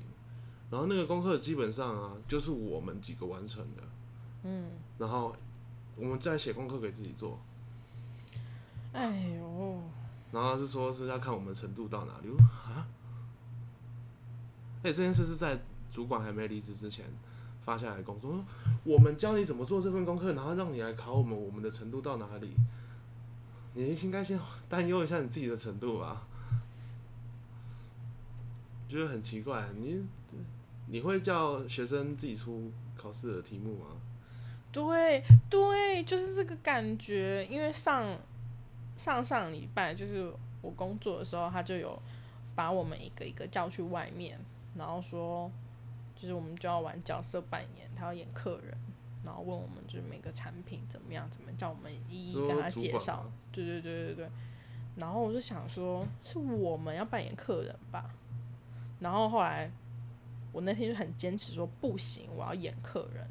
[0.70, 3.82] 然后那个功课基本上啊，就是我们几个完成的，
[4.42, 4.66] 嗯，
[4.98, 5.34] 然后
[5.98, 7.38] 我们在写功课给自己做。
[8.92, 9.82] 哎呦，
[10.32, 12.86] 然后是说是要看我们程度到哪里啊。
[14.82, 15.58] 哎，这件事是在
[15.92, 17.04] 主管还没离职之前
[17.64, 18.44] 发下来工作，
[18.84, 22.54] 我们教你怎么做这份功课，然后让你来考我们，我们的程度到哪里？
[23.74, 26.22] 你应该先担忧一下你自己的程度吧。
[28.88, 30.02] 觉得很奇怪，你
[30.86, 33.86] 你会叫学生自己出考试的题目吗？
[34.72, 37.46] 对对，就是这个感觉。
[37.46, 38.06] 因为上
[38.96, 42.00] 上上礼拜就是我工作的时候，他就有
[42.54, 44.38] 把我们一个一个叫去外面。
[44.76, 45.50] 然后说，
[46.14, 48.76] 就是我们就要玩角色扮演，他要演客人，
[49.24, 53.28] 然后问我们就是每个产品怎么样，怎么叫我们一一跟他介绍。
[53.50, 54.28] 对对对对对。
[54.96, 58.10] 然后我就想说，是我们要扮演客人吧。
[59.00, 59.70] 然后后来
[60.52, 63.26] 我那天就很坚持说不行，我要演客人。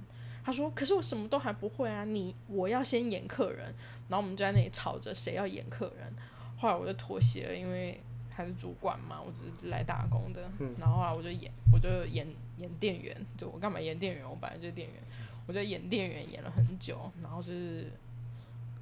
[0.47, 3.65] 他说，可是我什么都还不会啊，你我要先演客人。
[4.07, 6.13] 然后我们就在那里吵着谁要演客人。
[6.57, 7.99] 后来我就妥协了，因为。
[8.29, 10.47] 他是主管嘛，我只是来打工的。
[10.79, 13.17] 然后后来我就演，我就演演店员。
[13.35, 14.23] 就我干嘛演店员？
[14.29, 15.01] 我本来就是店员。
[15.47, 17.91] 我就演店员演了很久，然后就是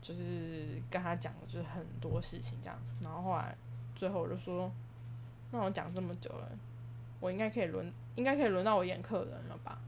[0.01, 2.77] 就是跟他讲就是很多事情这样。
[3.01, 3.55] 然后后来
[3.95, 4.69] 最后我就说，
[5.51, 6.51] 那我讲这么久了，
[7.21, 9.79] 我应该可以轮，应该可以轮到我演客人了吧？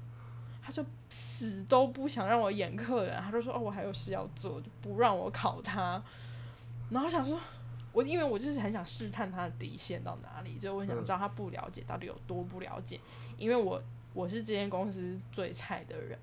[0.68, 6.04] 他就死都不想让我演客人，他就说哦，我还有事要做，就不让我考他。
[6.90, 7.40] 然后想说。
[7.94, 13.00] 我因为我就是很想试探他的底线到哪里，就我想知道他不了解到底有多不了解。
[13.40, 13.82] 因为我
[14.14, 16.20] 我是这间公司最菜的人，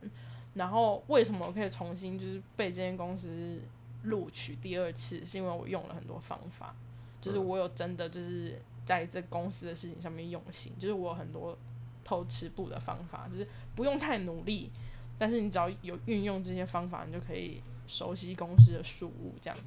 [0.53, 3.61] 然后为什么我可以重新就是被这间公司
[4.05, 6.73] 录取第二次，是因为我用了很多方法，
[7.21, 11.59] 就是我有真的就是在这公司的事情上面用心，就是我有很多
[12.05, 14.71] 偷吃布的方法，就是不用太努力，
[15.19, 19.59] 但是你只要有运用这些方法，你就可以熟悉公司的事务这样。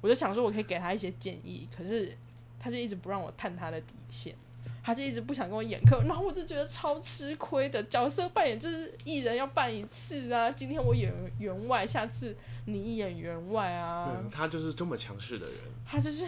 [0.00, 2.16] 我就想说，我可以给他一些建议，可是
[2.58, 4.34] 他就一直不让我探他的底线，
[4.82, 7.80] 他就一直不想跟我演课，然后我就觉得超吃亏的。
[7.84, 14.20] 角色扮演就是艺人要扮一次啊，今天我演员外，下次你演员外啊。
[14.32, 15.56] 他就是这么强势的人，
[15.86, 16.26] 他就是，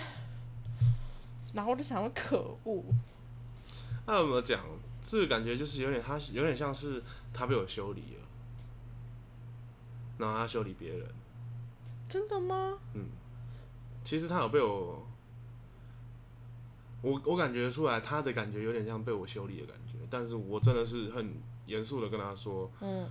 [1.52, 2.84] 然后我就想说，可恶。
[4.06, 4.60] 那怎么讲？
[5.04, 7.00] 这个感觉就是有点，他有点像是
[7.32, 8.26] 他被我修理了，
[10.18, 11.06] 然后他修理别人。
[12.08, 12.78] 真的吗？
[12.94, 13.06] 嗯。
[14.02, 15.06] 其实他有被我，
[17.00, 23.10] 我我感觉出来，他的感觉有点像被我修理的感觉，但是我真的是很严肃的跟他说，嗯，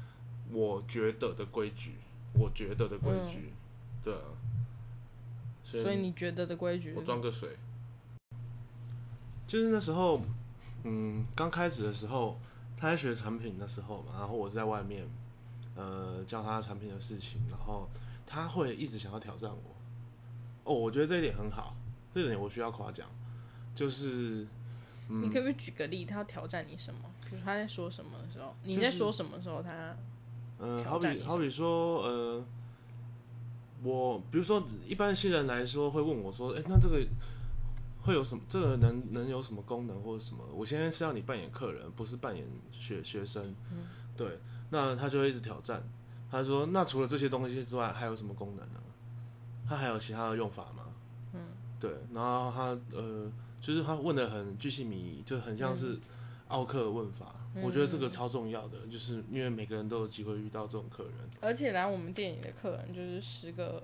[0.52, 1.96] 我觉得的规矩，
[2.34, 3.54] 我觉得的规矩，
[4.04, 4.14] 对，
[5.64, 7.58] 所以你觉得的规矩，我装个水，
[9.48, 10.22] 就是那时候，
[10.84, 12.40] 嗯，刚开始的时候，
[12.78, 15.08] 他在学产品的时候嘛，然后我是在外面，
[15.76, 17.90] 呃，教他产品的事情，然后
[18.28, 19.76] 他会一直想要挑战我。
[20.66, 21.76] 哦，我觉得这一点很好，
[22.14, 23.08] 这一点我需要夸奖，
[23.76, 24.48] 就是，
[25.08, 27.00] 你可不可以举个例，他要挑战你什么？
[27.30, 29.96] 比如他在说什么的时候，你在说什么时候他，
[30.60, 32.46] 呃，好比好比说，呃，
[33.84, 37.06] 我比如说一般新人来说会问我说，哎，那这个
[38.04, 38.44] 会有什么？
[38.50, 40.44] 这个能能有什么功能或者什么？
[40.54, 43.56] 我现在是要你扮演客人，不是扮演学学生，
[44.16, 44.40] 对，
[44.70, 45.82] 那他就会一直挑战，
[46.30, 48.80] 他说，那除了这些东西之外，还有什么功能呢？
[49.66, 50.86] 他还有其他的用法吗？
[51.34, 51.40] 嗯，
[51.80, 55.98] 对，然后他呃，就是他问的很具细迷，就很像是
[56.50, 61.14] 奥克问法，我觉得这个超重要的，就是因为每个人都有机会遇到这种客人。
[61.40, 63.82] 而且来我们店里的客人就是十个，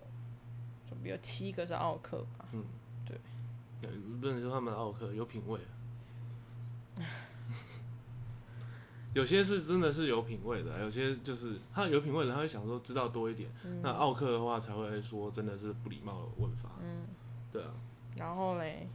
[0.90, 2.50] 就比如七个是奥克吧。
[2.52, 2.66] 嗯，
[3.82, 3.92] 对。
[4.20, 5.60] 不能说他们奥克有品味。
[9.16, 13.50] 有些是真的是有品味的，有些就是他有品味的，他会想说知道多一点。
[13.82, 16.70] 那奥克的话才会说真的是不礼貌的问法。
[16.80, 17.08] 嗯，
[17.52, 17.72] 对啊。
[18.18, 18.88] 然后嘞，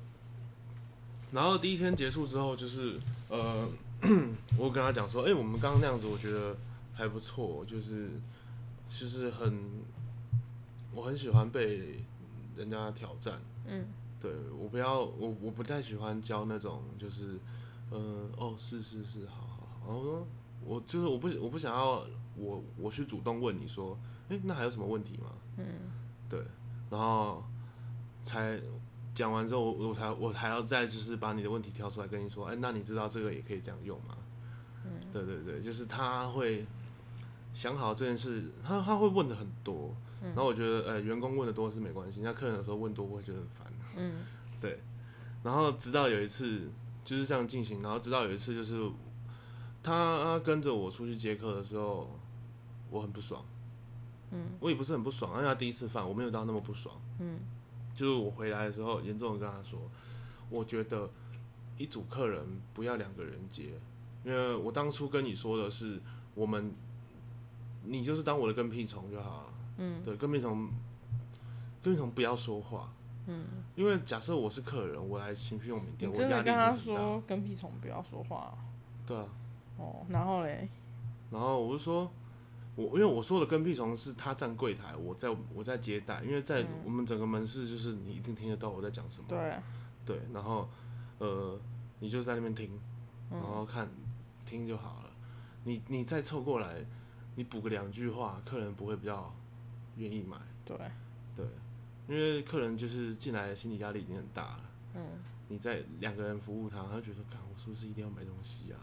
[1.33, 2.97] 然后第一天结束之后，就是
[3.29, 3.68] 呃，
[4.57, 6.57] 我跟他讲说，哎，我们刚刚那样子，我觉得
[6.94, 8.11] 还不错，就是
[8.88, 9.83] 就是很，
[10.92, 12.05] 我很喜欢被
[12.55, 13.40] 人家挑战。
[13.66, 13.85] 嗯，
[14.24, 17.38] 对我不要我我不太喜欢教那种就是，
[17.90, 19.68] 嗯，哦，是是是，好。
[19.87, 20.26] 然后说，
[20.64, 22.02] 我就是我不我不想要
[22.34, 23.98] 我我去主动问你说，
[24.30, 25.30] 哎，那还有什么问题吗？
[25.58, 25.66] 嗯，
[26.26, 26.42] 对，
[26.88, 27.44] 然后
[28.22, 28.58] 才
[29.14, 34.16] 讲完之后，我我才我还要再就是把你的问题挑出来跟你说，哎，那你知道这个也可以这样用吗？
[34.87, 36.64] 嗯，对对对，就是他会
[37.52, 39.94] 想好这件事，他他会问的很多，
[40.26, 43.72] 然后我觉得，呃，员工问的多是没关系，那客人有时候问多我会觉得很烦。
[43.96, 44.12] 嗯，
[44.60, 44.80] 对，
[45.42, 46.70] 然后直到有一次
[47.04, 48.90] 就是这样进行，然后直到有一次就是。
[49.87, 52.18] 他跟着我出去接客的时候，
[52.88, 53.44] 我很不爽。
[54.30, 56.98] 嗯，我也不是很不爽，因为他第一次犯，我没有到那么不爽。
[57.20, 57.38] 嗯，
[57.94, 59.78] 就是我回来的时候，严重的跟他说，
[60.48, 61.10] 我觉得
[61.76, 63.78] 一组客人不要两个人接，
[64.24, 66.00] 因为我当初跟你说的是，
[66.34, 66.74] 我们
[67.82, 69.53] 你就是当我的跟屁虫就好了。
[69.76, 70.68] 嗯，对，跟屁虫，
[71.82, 72.92] 跟屁虫不要说话。
[73.26, 78.56] 嗯，因为假设我是客人，我来情绪用品店，我真的跟他说跟屁虫不要说话。
[79.06, 79.26] 对啊。
[79.76, 80.68] 哦，然后嘞，
[81.30, 82.08] 然后我就说，
[82.76, 89.24] 我因为我说的跟屁虫是他站柜台，我在我在接待，因为在我们整个门市就是你一定听得到我在讲什么。
[89.26, 89.56] 对，
[90.06, 90.68] 对，然后
[91.18, 91.58] 呃，
[91.98, 92.78] 你就在那边听，
[93.30, 93.88] 然后看
[94.46, 95.10] 听就好了。
[95.64, 96.84] 你你再凑过来，
[97.34, 99.34] 你补个两句话，客人不会比较
[99.96, 100.37] 愿意买。
[100.64, 100.76] 对，
[101.37, 101.46] 对，
[102.09, 104.70] 因为客人就是进来心理压力已经很大了。
[104.94, 105.02] 嗯，
[105.48, 108.78] 你在两个人服务他，他觉得，看我是不是一定要买东西啊？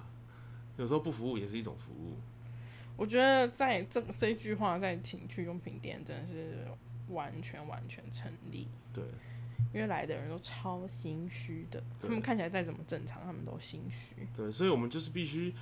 [0.78, 2.17] 有时候不服务也是一种服务。
[2.97, 6.67] 我觉得在这这一句话在情趣用品店真的是
[7.10, 8.67] 完全完全成立。
[8.93, 9.04] 对，
[9.74, 14.28] 因为来的人都超心虚的，他们看起来再怎么正常，他们都心虚。
[14.36, 15.54] 对，所以我们就是必须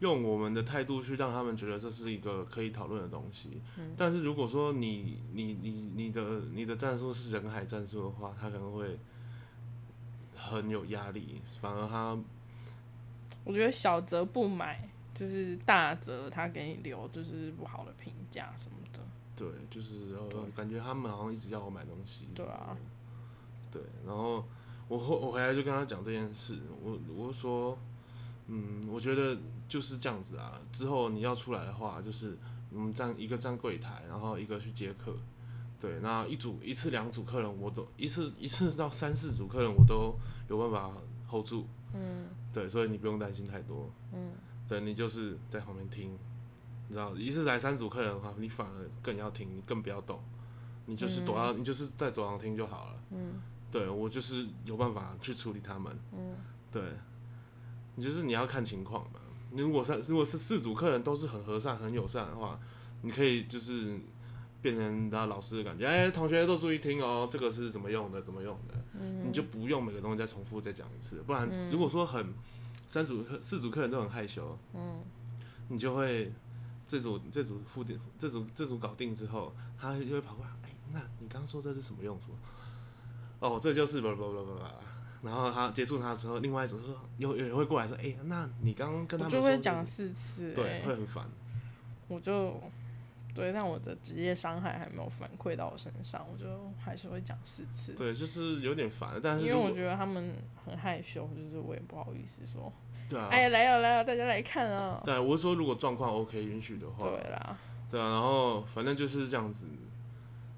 [0.00, 3.60] 用我们的态度去让他们觉得这是一个可以讨论的东西。
[3.76, 3.94] 嗯。
[3.96, 8.98] 但是如果说你你你你的你的战术是人海战术的话，他可能会
[10.36, 12.18] 很有压力，反而他。
[13.44, 19.00] 我觉得小则不买，就是大则他给你留就是不好的评价什么的。
[19.34, 20.16] 对，就是
[20.54, 22.26] 感觉他们好像一直要我买东西。
[22.34, 22.76] 对啊。
[23.70, 24.44] 对，然后
[24.88, 27.78] 我我回来就跟他讲这件事，我我说，
[28.46, 30.60] 嗯，我觉得就是这样子啊。
[30.72, 32.36] 之后你要出来的话，就是
[32.72, 35.14] 我们站一个站柜台，然后一个去接客。
[35.80, 41.00] 对，那一组一次两组客人，我都一次一次到三四组客人，我都有办法
[41.30, 41.66] hold 住。
[41.94, 42.26] 嗯。
[42.50, 43.88] 对，所以你不用担心太多。
[44.12, 44.32] 嗯，
[44.66, 46.18] 对你就是在旁边听，
[46.88, 50.18] 你知道，一次来三组客人的话，你反而更要听，你更不要动，
[50.86, 53.00] 你就是躲到，你就是在走廊听就好了。
[53.10, 53.34] 嗯，
[53.70, 55.96] 对我就是有办法去处理他们。
[56.12, 56.34] 嗯，
[56.72, 56.82] 对，
[57.94, 59.20] 你就是你要看情况嘛。
[59.50, 62.58] 你如果是如果是四组客人都是很和善、很友善的话，
[63.02, 63.98] 你可以就是。
[64.60, 68.74] 变成他老师的感觉，哎，同学都注意听哦，这个是怎么用的，怎么用的，
[69.24, 72.34] 你就不用每个东西再重复再讲一次，不然如果说很
[72.88, 74.98] 三组客四组客人都很害羞，嗯，
[75.68, 76.32] 你就会
[76.88, 82.32] 这组这组付定这组这组搞定之后，他就会跑过来，哎，那你刚刚说这是什么用处？
[83.38, 84.60] 哦，这就是不不不不不，
[85.22, 91.24] 然后他接触他之后，另外一种说有有人会过来说，哎，那你刚刚跟他们就会讲四次，对，会很烦，
[92.08, 92.60] 我就。
[93.34, 96.44] 对，但我的职业伤害还没有反馈到我身上，我就
[96.84, 97.92] 还是会讲四次。
[97.92, 102.72] 对，就是有点烦，但是因为我觉得他们很害羞，就是我也不好意思说。
[103.08, 103.28] 对啊。
[103.30, 105.00] 哎呀，来了来了，大家来看啊！
[105.04, 107.08] 对，我是说如果状况 OK 允许的话。
[107.08, 107.56] 对啦。
[107.88, 109.66] 对啊，然后反正就是这样子，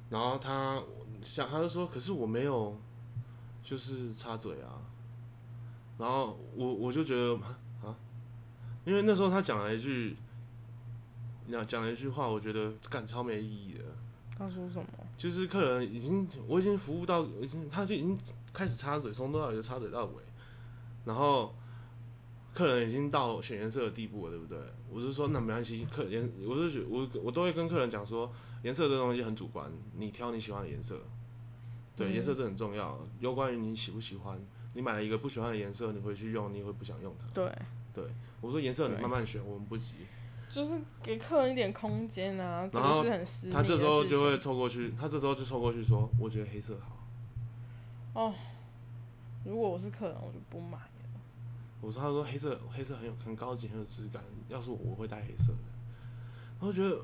[0.09, 0.81] 然后他
[1.23, 2.81] 想，他就说，可是我没有，
[3.63, 4.83] 就是插嘴啊。
[5.99, 7.35] 然后我我就觉得
[7.83, 7.97] 啊，
[8.85, 10.17] 因为那时候他讲了一句。
[11.51, 13.83] 讲讲了一句话，我觉得干超没意义的。
[14.39, 14.87] 他说什么？
[15.19, 18.17] 就是客人已经，我已经服务到，已经他就已经
[18.53, 20.23] 开始插嘴，从头到尾就插嘴到尾。
[21.05, 21.53] 然后
[22.55, 24.61] 客人已经到选颜色的地步了，对不对？
[24.89, 31.03] 我是说，那没关系，客颜，我是觉我我都会跟客人讲说，颜色这东西很主观，你挑你喜欢的颜色。
[32.01, 34.41] 对，颜色是很重要，有关于你喜不喜欢。
[34.73, 37.27] 你买了一个不喜欢的颜色，你回去用，你会不想用它。
[37.33, 37.53] 对。
[37.93, 38.05] 对，
[38.41, 39.95] 我说颜色你慢慢选，我们不急。
[40.49, 43.05] 就是给客人一点空间啊，然后
[43.53, 46.97] 他这时候就会凑过去，他这时候就凑过去说：“我觉得黑色好。”
[48.15, 48.35] 哦，
[49.45, 51.21] 如果我是客人，我就不买了。
[51.81, 54.23] 我说：“他说黑色，黑色很有很高级，很有质感。
[54.49, 55.59] 要是我，我会带黑色的。”
[56.61, 57.01] 然后觉得，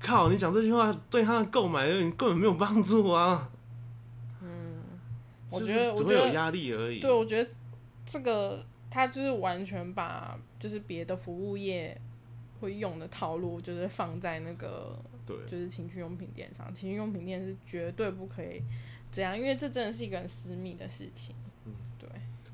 [0.00, 0.28] 靠！
[0.30, 3.50] 你讲这句话对他的购买根本没有帮助啊。
[5.50, 7.00] 嗯，我觉得只会有压力而已。
[7.00, 7.50] 对，我觉得
[8.04, 12.00] 这个他就是完全把就是别的服务业。
[12.58, 16.72] 会用的套路就是放在那个，对，就是情趣用品店上。
[16.72, 18.62] 情趣用品店是绝对不可以
[19.12, 21.36] 这样，因为这真的是一个很私密的事情。
[21.66, 22.08] 嗯，对。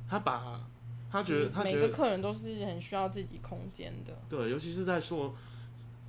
[0.08, 0.60] 他把
[1.08, 4.12] 他觉得他每个客人都是很需要自己空间的。
[4.28, 5.32] 对，尤其是在说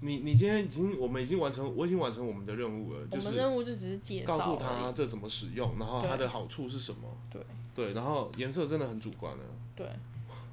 [0.03, 3.07] 你你今天已经我们已经完成，我已经完成我们的任务了。
[3.09, 6.99] 我们任务就只是介绍，告诉他这怎么使用，然后它的好处是什么。
[7.31, 7.41] 对
[7.73, 9.43] 对，然后颜色真的很主观的。
[9.75, 9.87] 对，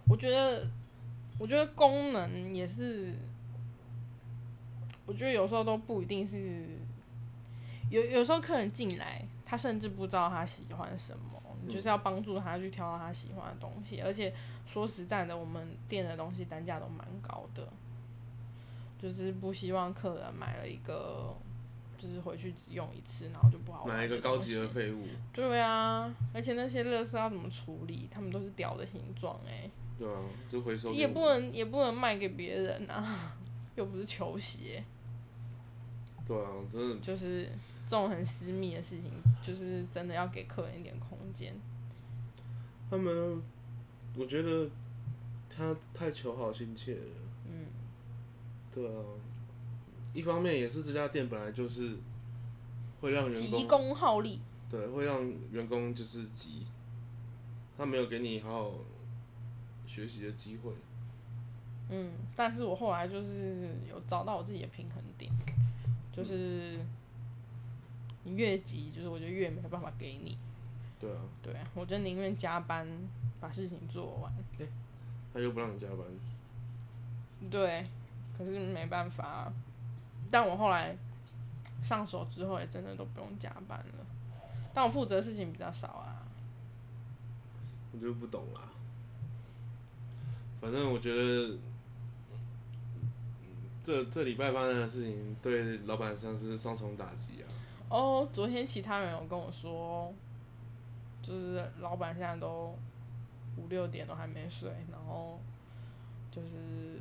[0.08, 0.66] 我觉得
[1.38, 3.12] 我觉得功能也是。
[5.06, 6.68] 我觉得有时候都不一定是，
[7.90, 14.00] 有有时候客人进来，他甚至不知道他喜欢什么，你就是要帮助他去挑到他喜欢的东西。
[14.00, 14.32] 而且
[14.72, 17.68] 说实在的，我们店的东西单价都蛮高的，
[19.00, 21.34] 就是不希望客人买了一个，
[21.96, 25.06] 就是回去只用一次，然后就不好买一个高级的废物。
[25.32, 28.08] 对啊，而且那些乐色要怎么处理？
[28.10, 29.70] 他们都是屌的形状哎。
[29.98, 30.92] 对啊，就回收。
[30.92, 33.36] 也不能也不能卖给别人啊，
[33.74, 34.84] 又不是球鞋。
[36.26, 37.44] 对啊，真的就是
[37.86, 39.10] 这种很私密的事情，
[39.42, 41.54] 就是真的要给客人一点空间。
[42.90, 43.42] 他们，
[44.16, 44.68] 我觉得
[45.48, 47.29] 他太求好心切了。
[48.74, 49.04] 嗯，对啊，
[50.12, 51.96] 一方面也是这家店本来就是
[53.00, 56.66] 会让员工急功好利，对，会让员工就是急，
[57.76, 58.72] 他没有给你好好
[59.86, 60.72] 学习的机会。
[61.90, 65.30] 嗯，但是我后来就是有找到我自己的平衡点。
[66.12, 66.78] 就是
[68.24, 70.36] 你越急，就是我觉得越没有办法给你。
[70.98, 71.22] 对啊。
[71.40, 72.86] 对啊，我就宁愿加班
[73.40, 74.32] 把事情做完。
[74.58, 74.68] 对。
[75.32, 75.98] 他又不让你加班。
[77.48, 77.84] 对，
[78.40, 79.52] 可是没办法。
[80.30, 80.96] 但我后来
[81.82, 84.06] 上手之后，也真的都不用加班了。
[84.72, 86.26] 但我负责的事情比较少啊。
[87.92, 88.62] 我就不懂啦。
[90.60, 91.58] 反正我觉得。
[93.82, 97.48] 这这礼拜发生的事情对老板像是双重打击啊！
[97.88, 100.12] 哦，昨天其他人有跟我说，
[101.22, 102.76] 就是老板现在都
[103.56, 105.40] 五六点都还没睡，然后
[106.30, 106.98] 就是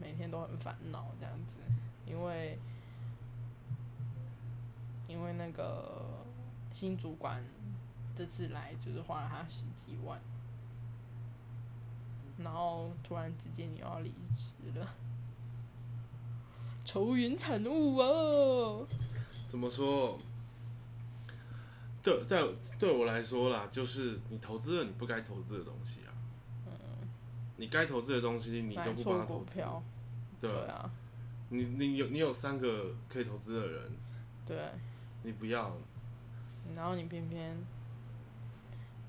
[0.00, 1.58] 每天都很烦恼这样子，
[2.06, 2.58] 因为
[5.08, 6.24] 因为那个
[6.70, 7.42] 新主管
[8.14, 10.20] 这次来就是花了他十几万，
[12.38, 14.94] 然后突然之间你要离职了。
[16.84, 18.86] 愁云惨雾啊！
[19.48, 20.18] 怎么说？
[22.02, 22.42] 对，在
[22.78, 26.14] 对我来说啦，就是你投资了你不该投资的东西啊。
[27.58, 27.62] 嗯。
[27.62, 29.60] 你该投资的东西，你都不帮他投资。
[30.40, 30.90] 对啊。
[31.50, 33.92] 你你有你有三个可以投资的人。
[34.46, 34.56] 对。
[35.22, 35.76] 你不要。
[36.74, 37.56] 然后你偏偏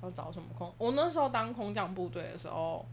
[0.01, 0.73] 要找什么空？
[0.77, 2.85] 我那时候当空降部队的时候。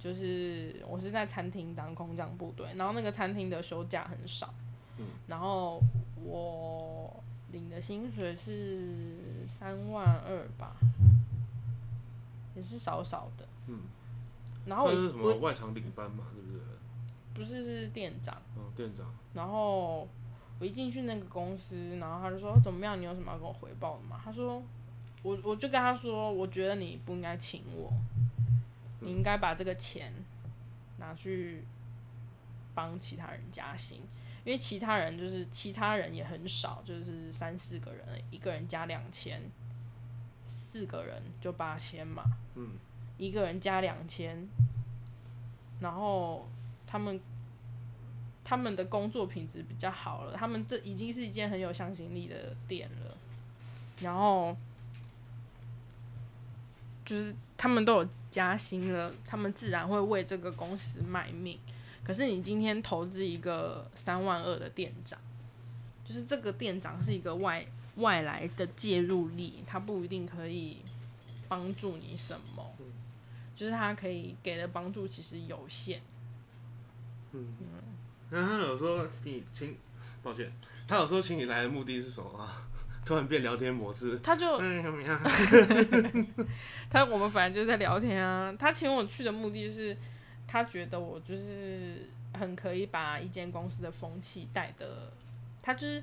[0.00, 4.54] 就是我是在餐厅当空降部队，然后那个餐厅的休假很少，
[4.96, 5.82] 嗯，然后
[6.22, 8.94] 我领的薪水是
[9.48, 10.76] 三万二吧，
[12.54, 13.80] 也是少少的，嗯，
[14.68, 16.60] 然后我是什么外场领班嘛，是不是？
[17.34, 19.06] 不是，是店长，嗯，店长。
[19.34, 20.08] 然后
[20.58, 23.00] 我一进去那个公司，然后他就说怎么样？
[23.00, 24.20] 你有什么要跟我回报的吗？
[24.24, 24.62] 他说
[25.22, 27.92] 我我就跟他说，我觉得你不应该请我。
[29.00, 30.12] 你应该把这个钱
[30.96, 31.62] 拿去
[32.74, 33.98] 帮其他人加薪，
[34.44, 39.40] 因为其他人就是其他人也很少，就是三四个人，一个人加两千，
[40.48, 42.24] 四个人就八千嘛。
[42.56, 42.72] 嗯，
[43.18, 44.48] 一个人加两千，
[45.80, 46.48] 然后
[46.86, 47.20] 他们
[48.42, 53.16] 他们的工作品质比较好了，他们这已经是一件很有向心力的店了，
[54.00, 54.56] 然后
[57.04, 58.08] 就是他们都有。
[58.30, 61.58] 加薪了，他们自然会为这个公司卖命。
[62.04, 65.18] 可是你今天投资一个三万二的店长，
[66.04, 67.66] 就是这个店长是一个外
[67.96, 70.76] 外来的介入力，他不一定可以
[71.48, 72.70] 帮助你什么，
[73.58, 76.00] 就是他可以给的帮助其实有限。
[77.32, 77.56] 嗯，
[78.30, 79.76] 那他有说你请，
[80.22, 80.48] 抱歉，
[80.86, 82.68] 他有说请你来的目的是什么啊？
[83.04, 84.58] 突然变聊天模式，他就，
[86.88, 88.54] 他我们反正就是在聊天啊。
[88.56, 89.96] 他请我去的目的是，
[90.46, 95.12] 他觉得我就是很可以把一间公司的风气带的，
[95.60, 96.00] 他就是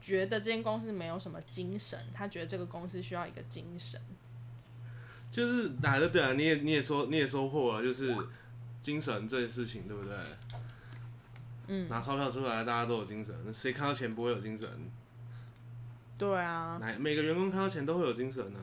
[0.00, 4.00] 觉得这间公司没有什么精神，他觉得这个公司需要一个精神。
[5.34, 6.32] 就是哪个对啊？
[6.34, 8.16] 你也你也说你也收获了，就是
[8.80, 10.14] 精神这件事情，对不对？
[11.66, 13.34] 嗯，拿钞票出来，大家都有精神。
[13.52, 14.68] 谁看到钱不会有精神？
[16.16, 18.60] 对啊，每每个员工看到钱都会有精神呢。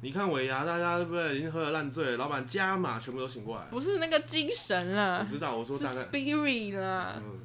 [0.00, 1.36] 你看尾牙，大家对不对？
[1.36, 3.66] 已经喝了烂醉，老板加码，全部都醒过来。
[3.66, 7.20] 不是那个精神了，我知道，我说大概 spirit 啦。
[7.22, 7.40] 嗯，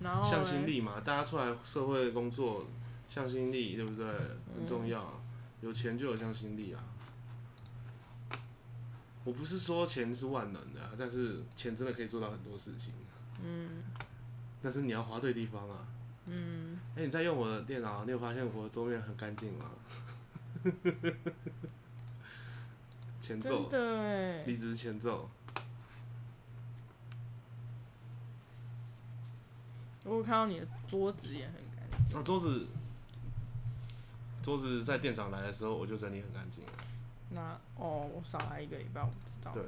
[0.00, 2.66] 然后向心力嘛，大家出来社会工作，
[3.08, 4.06] 向心力对不对？
[4.06, 5.22] 很重要，
[5.60, 6.82] 有钱就有向心力啊。
[9.24, 12.92] 我不是说钱是万能的，但是钱真的可以做到很多事情。
[13.42, 13.82] 嗯，
[14.62, 15.86] 但是你要花对地方啊。
[16.26, 19.70] 嗯，哎，你在用我的电脑，你有发现我的桌面很干净吗？
[23.20, 25.28] 前奏，对，离职前奏。
[30.04, 32.18] 我看到你的桌子也很干净。
[32.18, 32.66] 啊，桌子，
[34.42, 36.72] 桌子在店长来的时候我就整理很干净了。
[37.30, 39.52] 那哦，我少来一个礼拜，我不知道。
[39.52, 39.62] 对。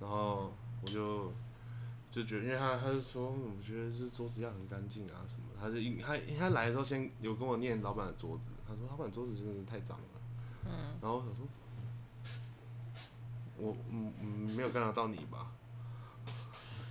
[0.00, 0.52] 然后
[0.82, 1.32] 我就
[2.10, 5.46] 就觉得，因为他他就说，我觉得是桌子要很干净啊什么。
[5.58, 10.04] 他就他他来的时候先有跟我念老板的桌子，他说老板桌子真的是太脏了。
[10.64, 10.70] 嗯。
[11.00, 11.46] 然后我想说，
[13.56, 15.52] 我嗯嗯没有干扰到你吧？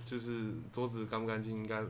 [0.04, 1.82] 就是桌子干不干净，应该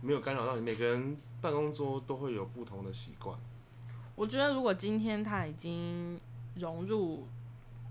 [0.00, 0.62] 没有干扰到你。
[0.62, 3.38] 每个人办公桌都会有不同的习惯。
[4.14, 6.20] 我觉得，如果今天他已经
[6.56, 7.26] 融入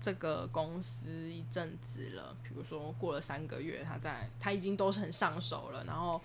[0.00, 6.20] 这个公司一阵子了，比如说过了三个月，他在他已经都是很上手了，然后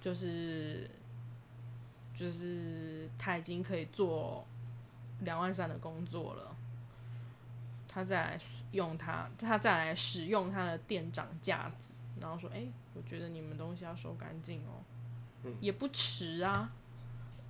[0.00, 0.88] 就是
[2.14, 4.46] 就是他已经可以做
[5.20, 6.56] 两万三的工作了，
[7.88, 8.40] 他再来
[8.70, 14.80] 用他，他再来使用他的店长架子，然后说：“哎，我觉得你们东西要收干净哦，
[15.60, 16.70] 也不迟啊，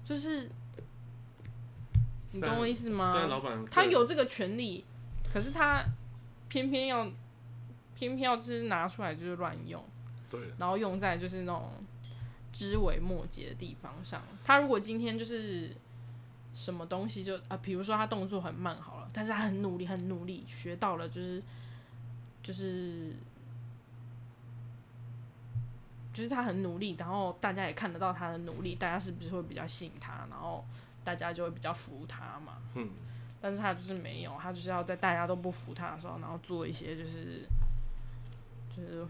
[0.02, 0.50] 就是。”
[2.32, 3.12] 你懂我意思吗？
[3.72, 4.84] 他有这个权利，
[5.32, 5.84] 可是他
[6.48, 7.04] 偏偏要
[7.92, 9.82] 偏偏要就是拿出来就是乱用，
[10.30, 11.72] 对，然后用在就是那种
[12.52, 14.22] 枝微末节的地方上。
[14.44, 15.74] 他如果今天就是
[16.54, 21.42] 什么东西就啊，比如说他动作很慢好了，但是他很努力很努力学到了，就是
[22.44, 23.16] 就是
[26.14, 30.28] 就是他很努力，然后大家也看得到他的努力，大家是不是会比较信他？
[30.30, 30.64] 然后。
[31.04, 32.90] 大家就会比较服他嘛，嗯，
[33.40, 37.46] 但是他就是没有，他就是要在大家都不服他的时候，然后做一些就是，
[38.76, 39.06] 就是，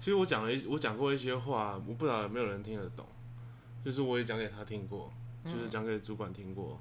[0.00, 3.06] 其实我讲了一，我讲过一些话，我不知道有没有人听得懂，
[3.84, 5.12] 就是我也讲给他听过，
[5.44, 6.80] 就是讲给主管听过，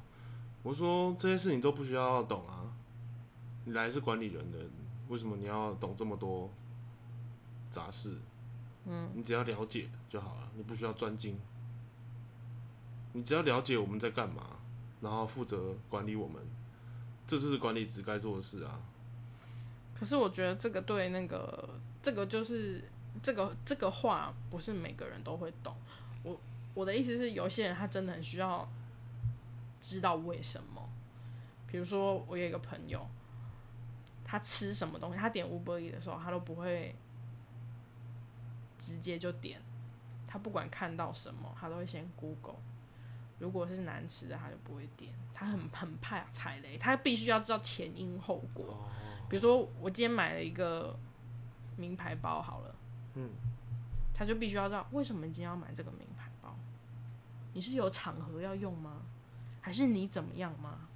[0.63, 2.71] 我说这些事情都不需要懂啊，
[3.65, 4.57] 你来是管理人的，
[5.09, 6.49] 为什么你要懂这么多
[7.69, 8.17] 杂事？
[8.85, 11.39] 嗯，你只要了解就好了，你不需要专精。
[13.13, 14.57] 你只要了解我们在干嘛，
[15.01, 16.41] 然后负责管理我们，
[17.27, 18.81] 这就是管理职该做的事啊。
[19.95, 21.69] 可是我觉得这个对那个
[22.01, 22.83] 这个就是
[23.21, 25.75] 这个这个话不是每个人都会懂。
[26.23, 26.37] 我
[26.73, 28.67] 我的意思是，有些人他真的很需要
[29.79, 30.89] 知道为什么。
[31.67, 33.03] 比如说，我有一个朋友，
[34.23, 36.95] 他吃什么东西，他点 Uber E 的时候，他都不会
[38.77, 39.61] 直接就点，
[40.27, 42.57] 他不管看到什么，他都会先 Google。
[43.43, 45.11] 如果是难吃的，他就不会点。
[45.33, 48.89] 他很很怕踩雷，他必须要知道前因后果。
[49.29, 50.97] 比如说，我今天买了一个
[51.75, 52.75] 名牌包，好了，
[53.15, 53.29] 嗯，
[54.13, 56.55] 他就必须要知道为什么你今天要买这个名牌包。
[57.51, 59.01] 你是有场合要用吗？
[59.59, 60.87] 还是你怎么样吗？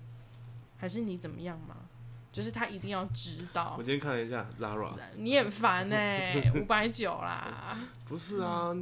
[0.77, 1.75] 还是你怎么样吗？
[2.31, 3.75] 就是他一定要知道。
[3.77, 5.97] 我今天看了一下 Lara，你很烦呢，
[6.55, 7.77] 五百九啦。
[8.05, 8.73] 不是啊。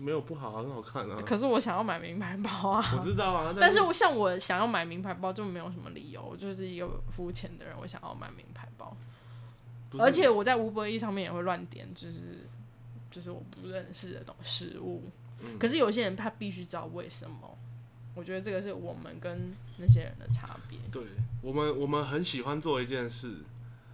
[0.00, 1.22] 没有不好，很好看啊。
[1.24, 2.92] 可是我想要买名牌包啊。
[2.96, 8.96] 我知道啊， 但是我像我想要买名牌包就没有什么理由，我就是一个肤浅的人，我想要买名牌包。
[9.98, 12.46] 而且我在无博 E 上面也会乱点，就是
[13.10, 15.02] 就是我不认识的东食物。
[15.58, 17.56] 可是有些人他必须知道为什么。
[18.12, 20.76] 我觉得这个是我们跟那些人的差别。
[20.90, 21.02] 对
[21.40, 23.36] 我们，我们很喜欢做一件事，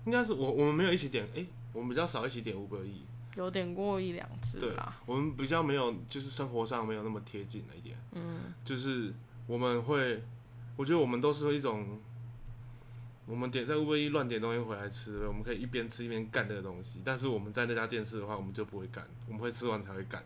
[0.06, 1.44] 应该是我我们没有一起点，哎，
[1.74, 3.02] 我们比较少一起点无博 E。
[3.36, 4.96] 有点过一两次啦。
[5.06, 7.96] 我们比较没有，就是生活上没有那么贴近了一点。
[8.12, 9.12] 嗯，就是
[9.46, 10.22] 我们会，
[10.76, 12.00] 我觉得我们都是一种，
[13.26, 17.02] 我们点在乌龟一乱点东西回来吃，我们可以一边吃一边干这个东西。
[17.04, 20.24] 但是我们在那家店吃的话，我们就不会干，我们会吃完才会干。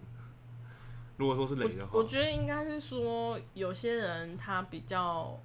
[1.16, 5.38] 如果说是雷的话，我觉得应该是说有些人他比较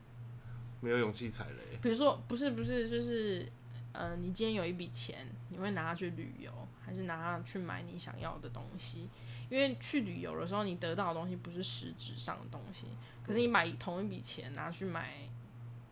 [0.80, 1.78] 没有勇气踩雷。
[1.82, 3.46] 比如说，不是不是，就是，
[3.92, 6.50] 呃，你今天有一笔钱，你会拿它去旅游，
[6.86, 9.10] 还是拿它去买你想要的东西？
[9.50, 12.88] 因为去旅游的时候，你得到的东西不是实质上的东西，
[13.24, 15.14] 可是你买同一笔钱拿去买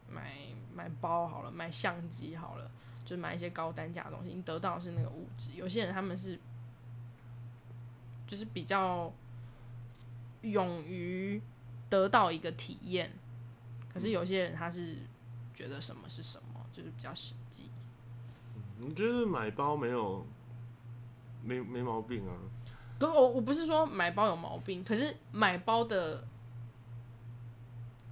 [0.10, 0.34] 买
[0.74, 2.70] 买包好了，买相机好了，
[3.06, 5.52] 就买一些高单价的东西，你得到的是那个物质。
[5.56, 6.40] 有些人他们是
[8.26, 9.14] 就是比较
[10.42, 11.40] 勇于
[11.90, 13.12] 得到一个体验，
[13.94, 14.98] 可是有些人他是
[15.54, 17.70] 觉得什么是什么，就是比较实际。
[18.82, 20.26] 我觉得买包没有
[21.44, 22.34] 没没毛病啊。
[23.00, 26.24] 不，我我不是说买包有毛病，可是买包的，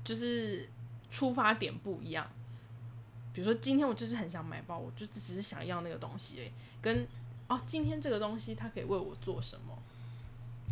[0.03, 0.67] 就是
[1.09, 2.27] 出发点不一样。
[3.33, 6.51] 比如说，今天我就是很想买包，我就只是想要那个东西，哎，
[6.81, 7.07] 跟
[7.47, 9.77] 哦，今天这个东西它可以为我做什么？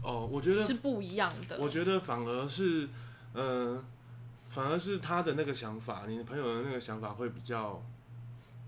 [0.03, 1.57] 哦，我觉得是不一样的。
[1.59, 2.89] 我觉得反而是，
[3.33, 3.81] 呃，
[4.49, 7.81] 反而是他的那个想法，你的朋友的那个想法会比较。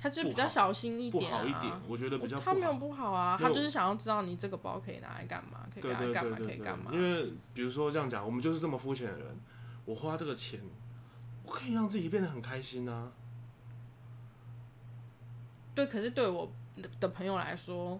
[0.01, 6.89] 他就比较小心一点啊，我觉得比较他没有不好啊，他就是想要知道你这个包可以拿来干嘛，可以拿来干嘛，可以干嘛。
[6.91, 9.39] 因为比如说这样讲，我们就是这么肤浅的人，
[9.85, 10.59] 我花这个钱，
[11.43, 13.11] 我可以让自己变得很开心啊。
[15.75, 16.51] 对，可是对我
[16.99, 17.99] 的朋友来说，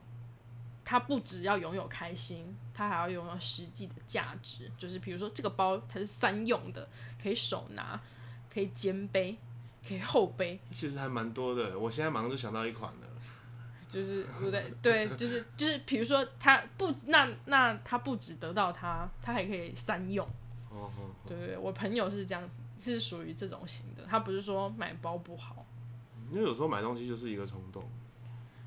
[0.83, 4.71] 他不只要拥有开心，他还要拥有实际的价值。
[4.75, 6.89] 就是比如说这个包它是三用的，
[7.21, 8.01] 可以手拿，
[8.51, 9.37] 可以肩背。
[9.87, 11.77] 可以后背，其实还蛮多的。
[11.77, 13.07] 我现在马上就想到一款了，
[13.89, 20.25] 就是不对，对，就是就是，比如说他不，那那他不只得到它，他还可以三用。
[20.69, 24.03] 哦哦，对对对，我朋友是这样，是属于这种型的。
[24.07, 25.65] 他不是说买包不好，
[26.31, 27.83] 因为有时候买东西就是一个冲动。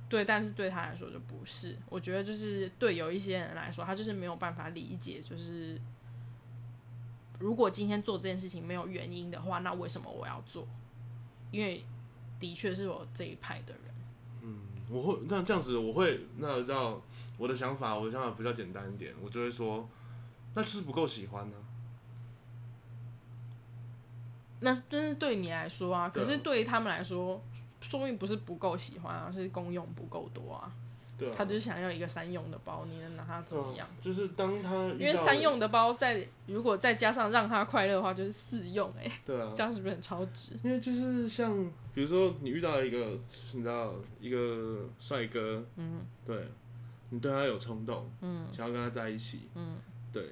[0.06, 1.76] 对，但是对他来说就不是。
[1.88, 5.80] 我觉得就是对有一些人来说，他就是没有办法理解，就是
[7.38, 10.68] 如果今天做这件事情没有原因的话，那为什么我要做？
[11.54, 11.84] 因为
[12.40, 13.94] 的确是我这一派的人。
[14.42, 14.58] 嗯，
[14.90, 17.00] 我会那这样子，我会那知道
[17.38, 19.88] 我的想法，我的想法比较简单一点，我就会说，
[20.54, 21.56] 那就是不够喜欢呢。
[24.58, 27.40] 那真是对你来说啊，可是对于他们来说，
[27.80, 30.72] 说明不是不够喜欢啊，是功用不够多啊。
[31.32, 33.86] 他就是想要一个三用的包，你能拿他怎么样？
[34.00, 39.10] 就是当他因为三用的包，在如果再加上让他快乐的话，就是四用哎。
[39.24, 40.52] 对啊，这样是不是很超值？
[40.62, 41.54] 因为就是像
[41.94, 43.18] 比如说你遇到一个
[43.52, 46.48] 你知道一个帅哥，嗯，对，
[47.10, 49.76] 你对他有冲动，嗯，想要跟他在一起，嗯，
[50.12, 50.30] 对，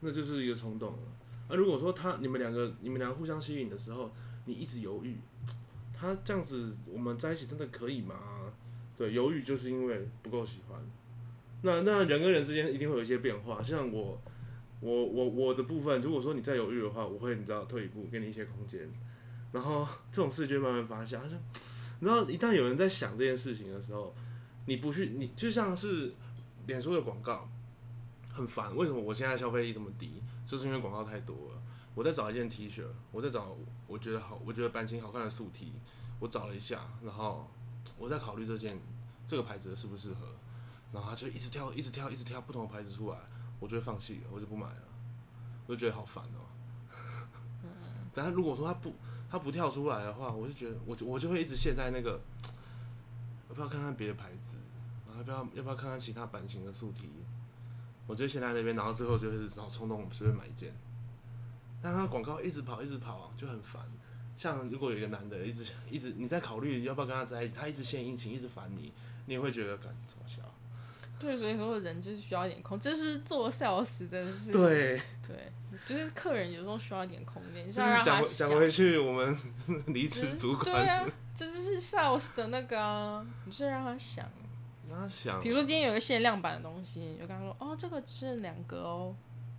[0.00, 0.98] 那就是一个冲动了。
[1.48, 4.10] 而如果说他你们两个你们两个互相吸引的时候，
[4.46, 5.18] 你一直犹豫，
[5.92, 8.16] 他这样子我们在一起真的可以吗？
[8.96, 10.78] 对，犹豫就是因为不够喜欢。
[11.62, 13.62] 那那人跟人之间一定会有一些变化。
[13.62, 14.20] 像我，
[14.80, 18.92] 我我我的部分，如果说你再犹豫的话，我会你知道退一步，给你一些空间。
[19.52, 21.18] 然后这种事就慢慢发酵。
[21.22, 21.38] 他说，
[22.00, 24.12] 然后一旦有人在想这件事情的时候，
[24.66, 26.12] 你不去，你就像是
[26.66, 27.48] 脸书的广告，
[28.32, 28.74] 很烦。
[28.76, 30.20] 为什么我现在消费力这么低？
[30.44, 31.62] 就是因为广告太多了。
[31.94, 32.82] 我在找一件 T 恤，
[33.12, 35.72] 我在找我觉得好，我觉得版型好看的素 T，
[36.18, 37.48] 我找了一下，然后。
[37.98, 38.78] 我在考虑这件
[39.26, 40.34] 这个牌子适不适合，
[40.92, 43.18] 然后他就一直跳，一直跳，一直跳不同的牌子出来，
[43.60, 44.82] 我就会放弃了，我就不买了，
[45.66, 46.46] 我就觉得好烦哦。
[47.64, 47.70] 嗯。
[48.14, 48.94] 但他如果说他不
[49.30, 52.20] 他不跳出来的话，我就觉得我我就会一直陷在那个，
[53.48, 54.56] 要不要看看别的牌子，
[55.06, 57.08] 然后要不要要不要看看其他版型的素 T，
[58.06, 60.74] 我就陷在那边，然后最后就是然后冲动随便买一件，
[61.80, 63.82] 但他广告一直跑一直跑就很烦。
[64.42, 68.92] 像如果有一个男的一直 一直你在考虑要不要跟他在一起，他一直献殷勤，一直烦你，
[69.26, 70.42] 你也会觉得感怎么笑？
[71.20, 74.50] 对，所以说人就是需要一点空，这是做 sales 的，是。
[74.50, 75.52] 对对，
[75.86, 79.38] 就是客人有时候需要一点空间，就是讲讲回去，我们
[79.86, 80.64] 离职主管。
[80.64, 84.28] 对啊，这就是 sales 的那个，你是让他想，
[84.90, 85.40] 让他想。
[85.40, 89.14] 比如说今天有个限量版的东西，你就跟他说：“哦，这个只剩两个哦，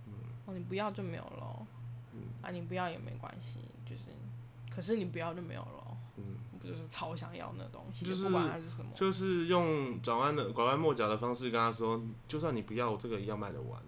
[0.06, 0.12] 嗯，
[0.44, 1.66] 哦，你不要就没有了，
[2.12, 3.60] 嗯，啊，你不要也没关系。”
[4.74, 6.24] 可是你不要就没有了，嗯，
[6.58, 13.80] 不就是超想要那东西，就是不管它是什么，就是用转弯的拐弯抹角的方式跟他说，就算你不要，我这个一样卖得完。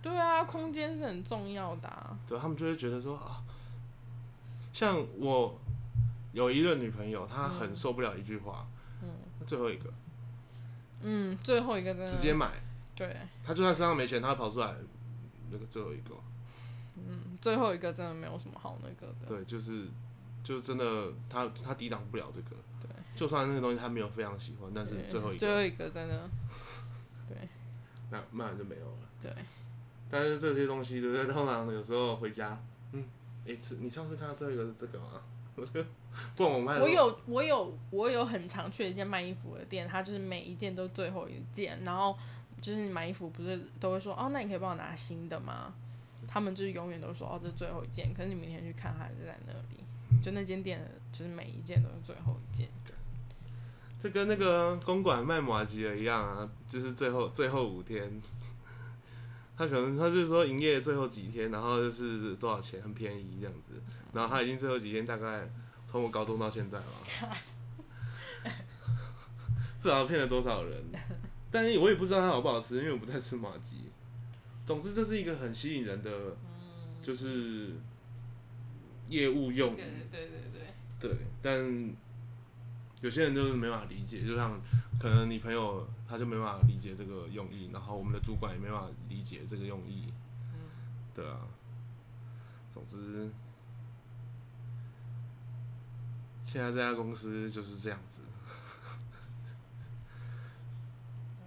[0.00, 2.16] 对啊，空间是很重要的。
[2.28, 3.42] 对，他们就会觉得说啊，
[4.72, 5.58] 像我
[6.32, 8.64] 有一任女朋友，她很受不了一句话，
[9.02, 9.08] 嗯，
[9.44, 9.92] 最后一个，
[11.02, 12.62] 嗯，最后一个真的直接买，
[12.94, 14.76] 对，她就算身上没钱，她跑出来
[15.50, 16.14] 那个最后一个，
[16.94, 19.88] 嗯，最后一个真的没有什么好那个的，对，就是。
[20.48, 22.56] 就真的，他他抵挡不了这个。
[22.80, 26.30] 对，就算那个东西他没有非常喜欢，但是最后一个，最后一个真的，
[27.28, 27.36] 对。
[28.10, 28.98] 那慢慢就没有了。
[29.22, 29.30] 对。
[30.10, 31.26] 但是这些东西，对不对？
[31.26, 32.58] 通常有时候回家，
[32.92, 33.04] 嗯，
[33.46, 35.20] 哎，你上次看到最后一个是这个吗？
[36.34, 36.78] 不，我卖。
[36.78, 42.16] 我有，我有，我有很常去一件卖衣服的店，它就是每一件都最后一件，然后
[42.62, 45.74] 就是你买衣服不是都会说，哦，那你可以帮我拿新的吗？
[46.26, 49.84] 他们就是永远都说，哦，这是最后一件，可是你明天去看，还是在那里，
[50.22, 50.80] 就那间店，
[51.12, 52.68] 就是每一件都是最后一件。
[54.00, 58.22] 这跟那个公馆卖马吉尔一样啊，就是最后最后五天。
[59.56, 63.82] 他可能他就是说营业最后几天，然后就是多少钱很便宜这样子，
[64.12, 65.50] 然后他已经最后几天大概
[65.90, 66.84] 从我高中到现在了，
[69.82, 70.80] 不知道骗了多少人，
[71.50, 73.90] 但是我也不知道它好不好吃，因为我不太吃马吉。
[74.64, 76.36] 总之这是一个很吸引人的，
[77.02, 77.72] 就是
[79.08, 80.30] 业务用，对对对
[81.00, 81.96] 对，对，但。
[83.00, 84.60] 有些人就是没法理解，就像
[84.98, 90.12] 可能你朋友他就没办法理解这个用意，然后我们的主管也没办法理解这个用意，
[91.14, 91.42] 对啊。
[92.74, 93.30] 总之，
[96.44, 98.22] 现在这家公司就是这样子。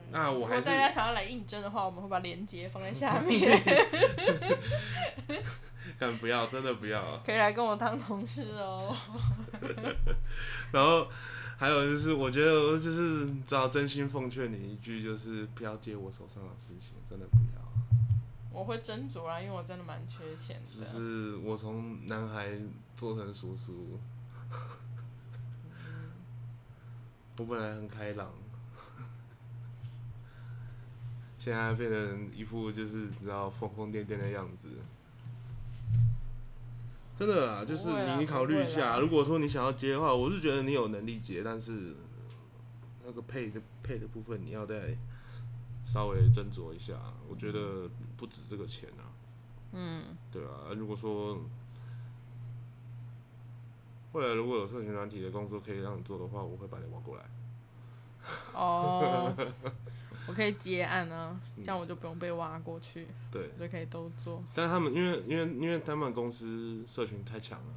[0.10, 3.62] 那我还是大家想要来应征的话，我们会把链接放在下面。
[6.00, 7.22] 敢不要，真的不要。
[7.26, 8.96] 可以来跟我当同事哦。
[10.72, 11.08] 然后。
[11.58, 17.62] 还有就是，我觉得就是只要真心奉劝你一句，就是不要接我手上的事情，真的不要。
[18.52, 20.64] 我会斟酌啊，因为我真的蛮缺钱的。
[20.66, 22.58] 只是我从男孩
[22.98, 24.00] 做成叔叔，
[27.38, 28.34] 我本来很开朗，
[31.38, 34.80] 现在变成一副就是你知道疯疯癫癫的样子。
[37.22, 41.94] 真的啊，就是你你考虑一下，如果说你想要接的话，我是觉得你有能力接，但是
[43.06, 44.98] 那个配的配的部分你要再
[45.86, 46.96] 稍微斟酌一下，
[47.30, 49.06] 我觉得不止这个钱啊。
[49.74, 51.38] 嗯，对啊，如果说
[54.14, 57.24] 未来如果有社群软体的工作可以让你做的话，我会把你挖过来。
[58.56, 59.32] 哦。
[60.28, 64.42] 我可以接案啊，这样我就不用被挖过去，对，就可以都做。
[64.54, 67.74] 但是他们因为因为因为他们公司社群太强了。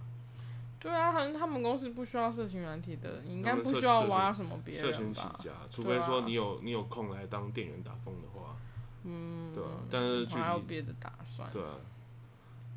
[0.79, 8.55] 对啊，他他们公司不需要社群软体的，你应该不需要挖什么别人社群起家，除非说你有你有空来当店员打工的话。
[9.05, 9.51] 嗯。
[9.55, 11.49] 对啊，但是还有别的打算。
[11.51, 11.77] 对啊。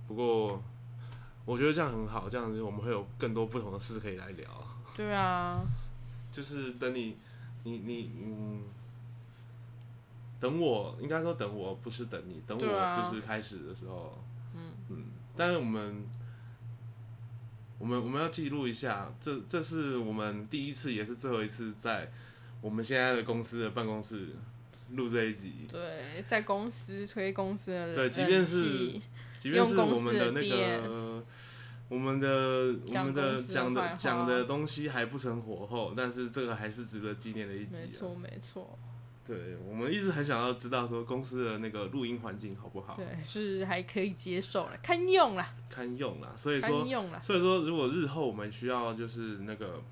[0.08, 0.64] 不过
[1.44, 4.48] 我觉得这样很好，这样子我们会有更多不同的事可以来聊。
[4.96, 5.62] 对啊。
[6.32, 7.18] 就是等你，
[7.64, 8.62] 你你嗯。
[10.40, 14.24] 等我，应该说等我，不是等你，等我就是开始的时候，
[14.56, 16.06] 嗯嗯，但是我们，
[17.80, 22.12] 我们我们要记录一下，这这是我们第一次也是最后一次在
[22.62, 24.36] 我们现在的公司的办公室
[24.92, 25.68] 录这一集。
[25.68, 29.00] 对，在公司吹公司的对，即便是
[29.40, 31.24] 即便是我们的那个
[31.90, 37.80] 我们的我们的讲的讲的东西还不成火候，但是这个还是值得纪念的一集。
[37.82, 38.78] 没错，没错。
[39.28, 42.96] 对，我们一直很想要知道说公司的那个录音环境好不好？
[42.96, 46.34] 对，是还可以接受了，堪用啦，堪用啦。
[46.38, 46.70] 所以说，
[47.22, 49.84] 所以说，如果日后我们需要就是那个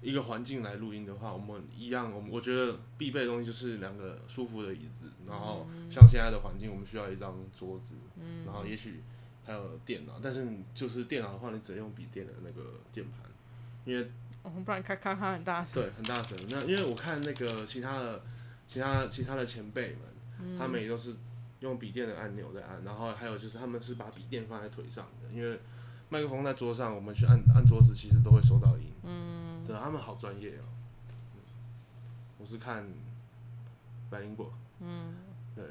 [0.00, 9.02] 一个环境来录音的话，我们一样，我们我觉得必备的东西就是两个舒服的椅子，然后像现在的环境，我们需要一张桌子，嗯，然后也许
[9.44, 13.30] 还有电脑，但是就是电脑的话，你只能用笔电的那个键盘，
[13.84, 14.10] 因为。
[14.42, 15.74] 哦，不然咔咔咔很大声。
[15.74, 16.38] 对，很大声。
[16.48, 18.22] 那因为我看那个其他的、
[18.68, 19.96] 其他、其他的前辈
[20.38, 21.14] 们，他们也都是
[21.60, 25.60] 用笔电的按钮在按，然后还有就是他们是把笔电放在腿上的，因为
[26.08, 28.90] 麦克风在桌上，我们去按按桌子，其实都会收到音。
[29.04, 29.64] 嗯。
[29.66, 30.64] 对，他们好专业哦。
[32.38, 32.90] 我是看
[34.08, 34.52] 百灵果。
[34.80, 35.14] 嗯。
[35.54, 35.64] 对。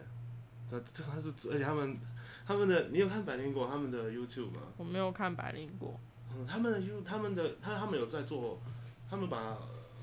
[0.69, 1.97] 这这他是，而且他们
[2.45, 4.61] 他们的，你有看百灵果他们的 YouTube 吗？
[4.77, 5.99] 我没有看百灵果。
[6.31, 8.59] 嗯，他们的 U，他们的他他们有在做，
[9.09, 9.57] 他们把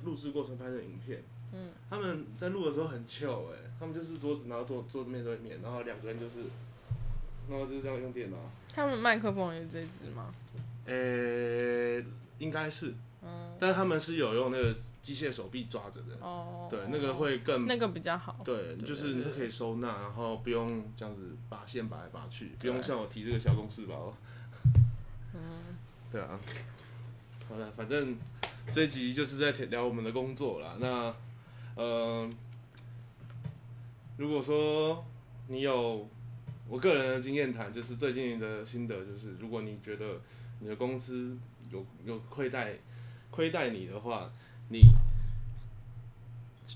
[0.04, 1.22] 录制过程拍成影片。
[1.52, 6.40] 嗯，他们在录的时候很糗哎，他们就是桌子，然后坐坐面对面，然后两个人就是，
[7.48, 8.36] 然后就这样用电脑。
[8.74, 10.34] 他们麦克风也是这支吗？
[10.84, 12.04] 呃，
[12.38, 12.94] 应该是。
[13.22, 13.56] 嗯。
[13.60, 16.18] 但他们是有用那个机械手臂抓着的。
[16.20, 16.66] 哦。
[16.68, 17.64] 对，那个会更。
[17.64, 18.40] 那个比较好。
[18.44, 24.12] 对，就是你可以收纳，然后不用这样子拔线拔来拔去，不用像我提这个小公式包。
[25.32, 25.40] 嗯。
[26.12, 26.38] 对啊，
[27.48, 28.16] 好了，反正
[28.72, 30.76] 这一集就是在聊我们的工作啦。
[30.78, 31.14] 那，
[31.74, 32.30] 呃，
[34.16, 35.04] 如果说
[35.48, 36.08] 你有
[36.68, 40.20] 我个人的经验谈，就是最近的心得，就是如果你觉得
[40.60, 41.36] 你的公司
[41.70, 42.78] 有有亏待
[43.30, 44.32] 亏待你的话，
[44.68, 44.80] 你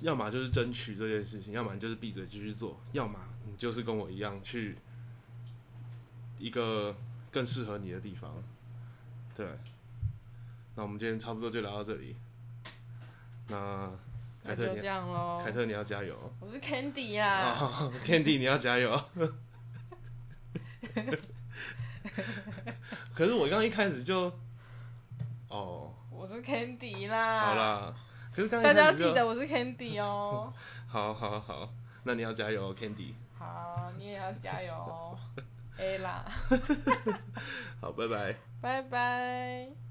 [0.02, 4.76] 要么就是争取这件事情，要么就是闭嘴继续做，要么你就是跟我一样去
[6.38, 6.94] 一个
[7.30, 8.34] 更适合你的地方。
[9.40, 9.48] 对，
[10.74, 12.14] 那我们今天差不多就聊到这里。
[13.48, 13.90] 那
[14.44, 15.40] 凯特，就这样喽。
[15.42, 16.14] 凯特，你要加油。
[16.38, 17.90] 我是 Candy 呀。
[18.04, 19.02] Candy，你要加油。
[23.14, 24.30] 可是我刚刚一开始就，
[25.48, 25.94] 哦。
[26.10, 27.40] 我是 Candy 啦。
[27.40, 27.94] 好啦。
[28.36, 30.52] 可是刚大家要记得我是 Candy 哦。
[30.86, 31.66] 好好好，
[32.04, 33.14] 那你要加油，Candy。
[33.38, 35.18] 好，你也要加油，
[35.80, 36.30] A 啦。
[37.80, 38.36] 好，拜拜。
[38.60, 39.89] 拜拜。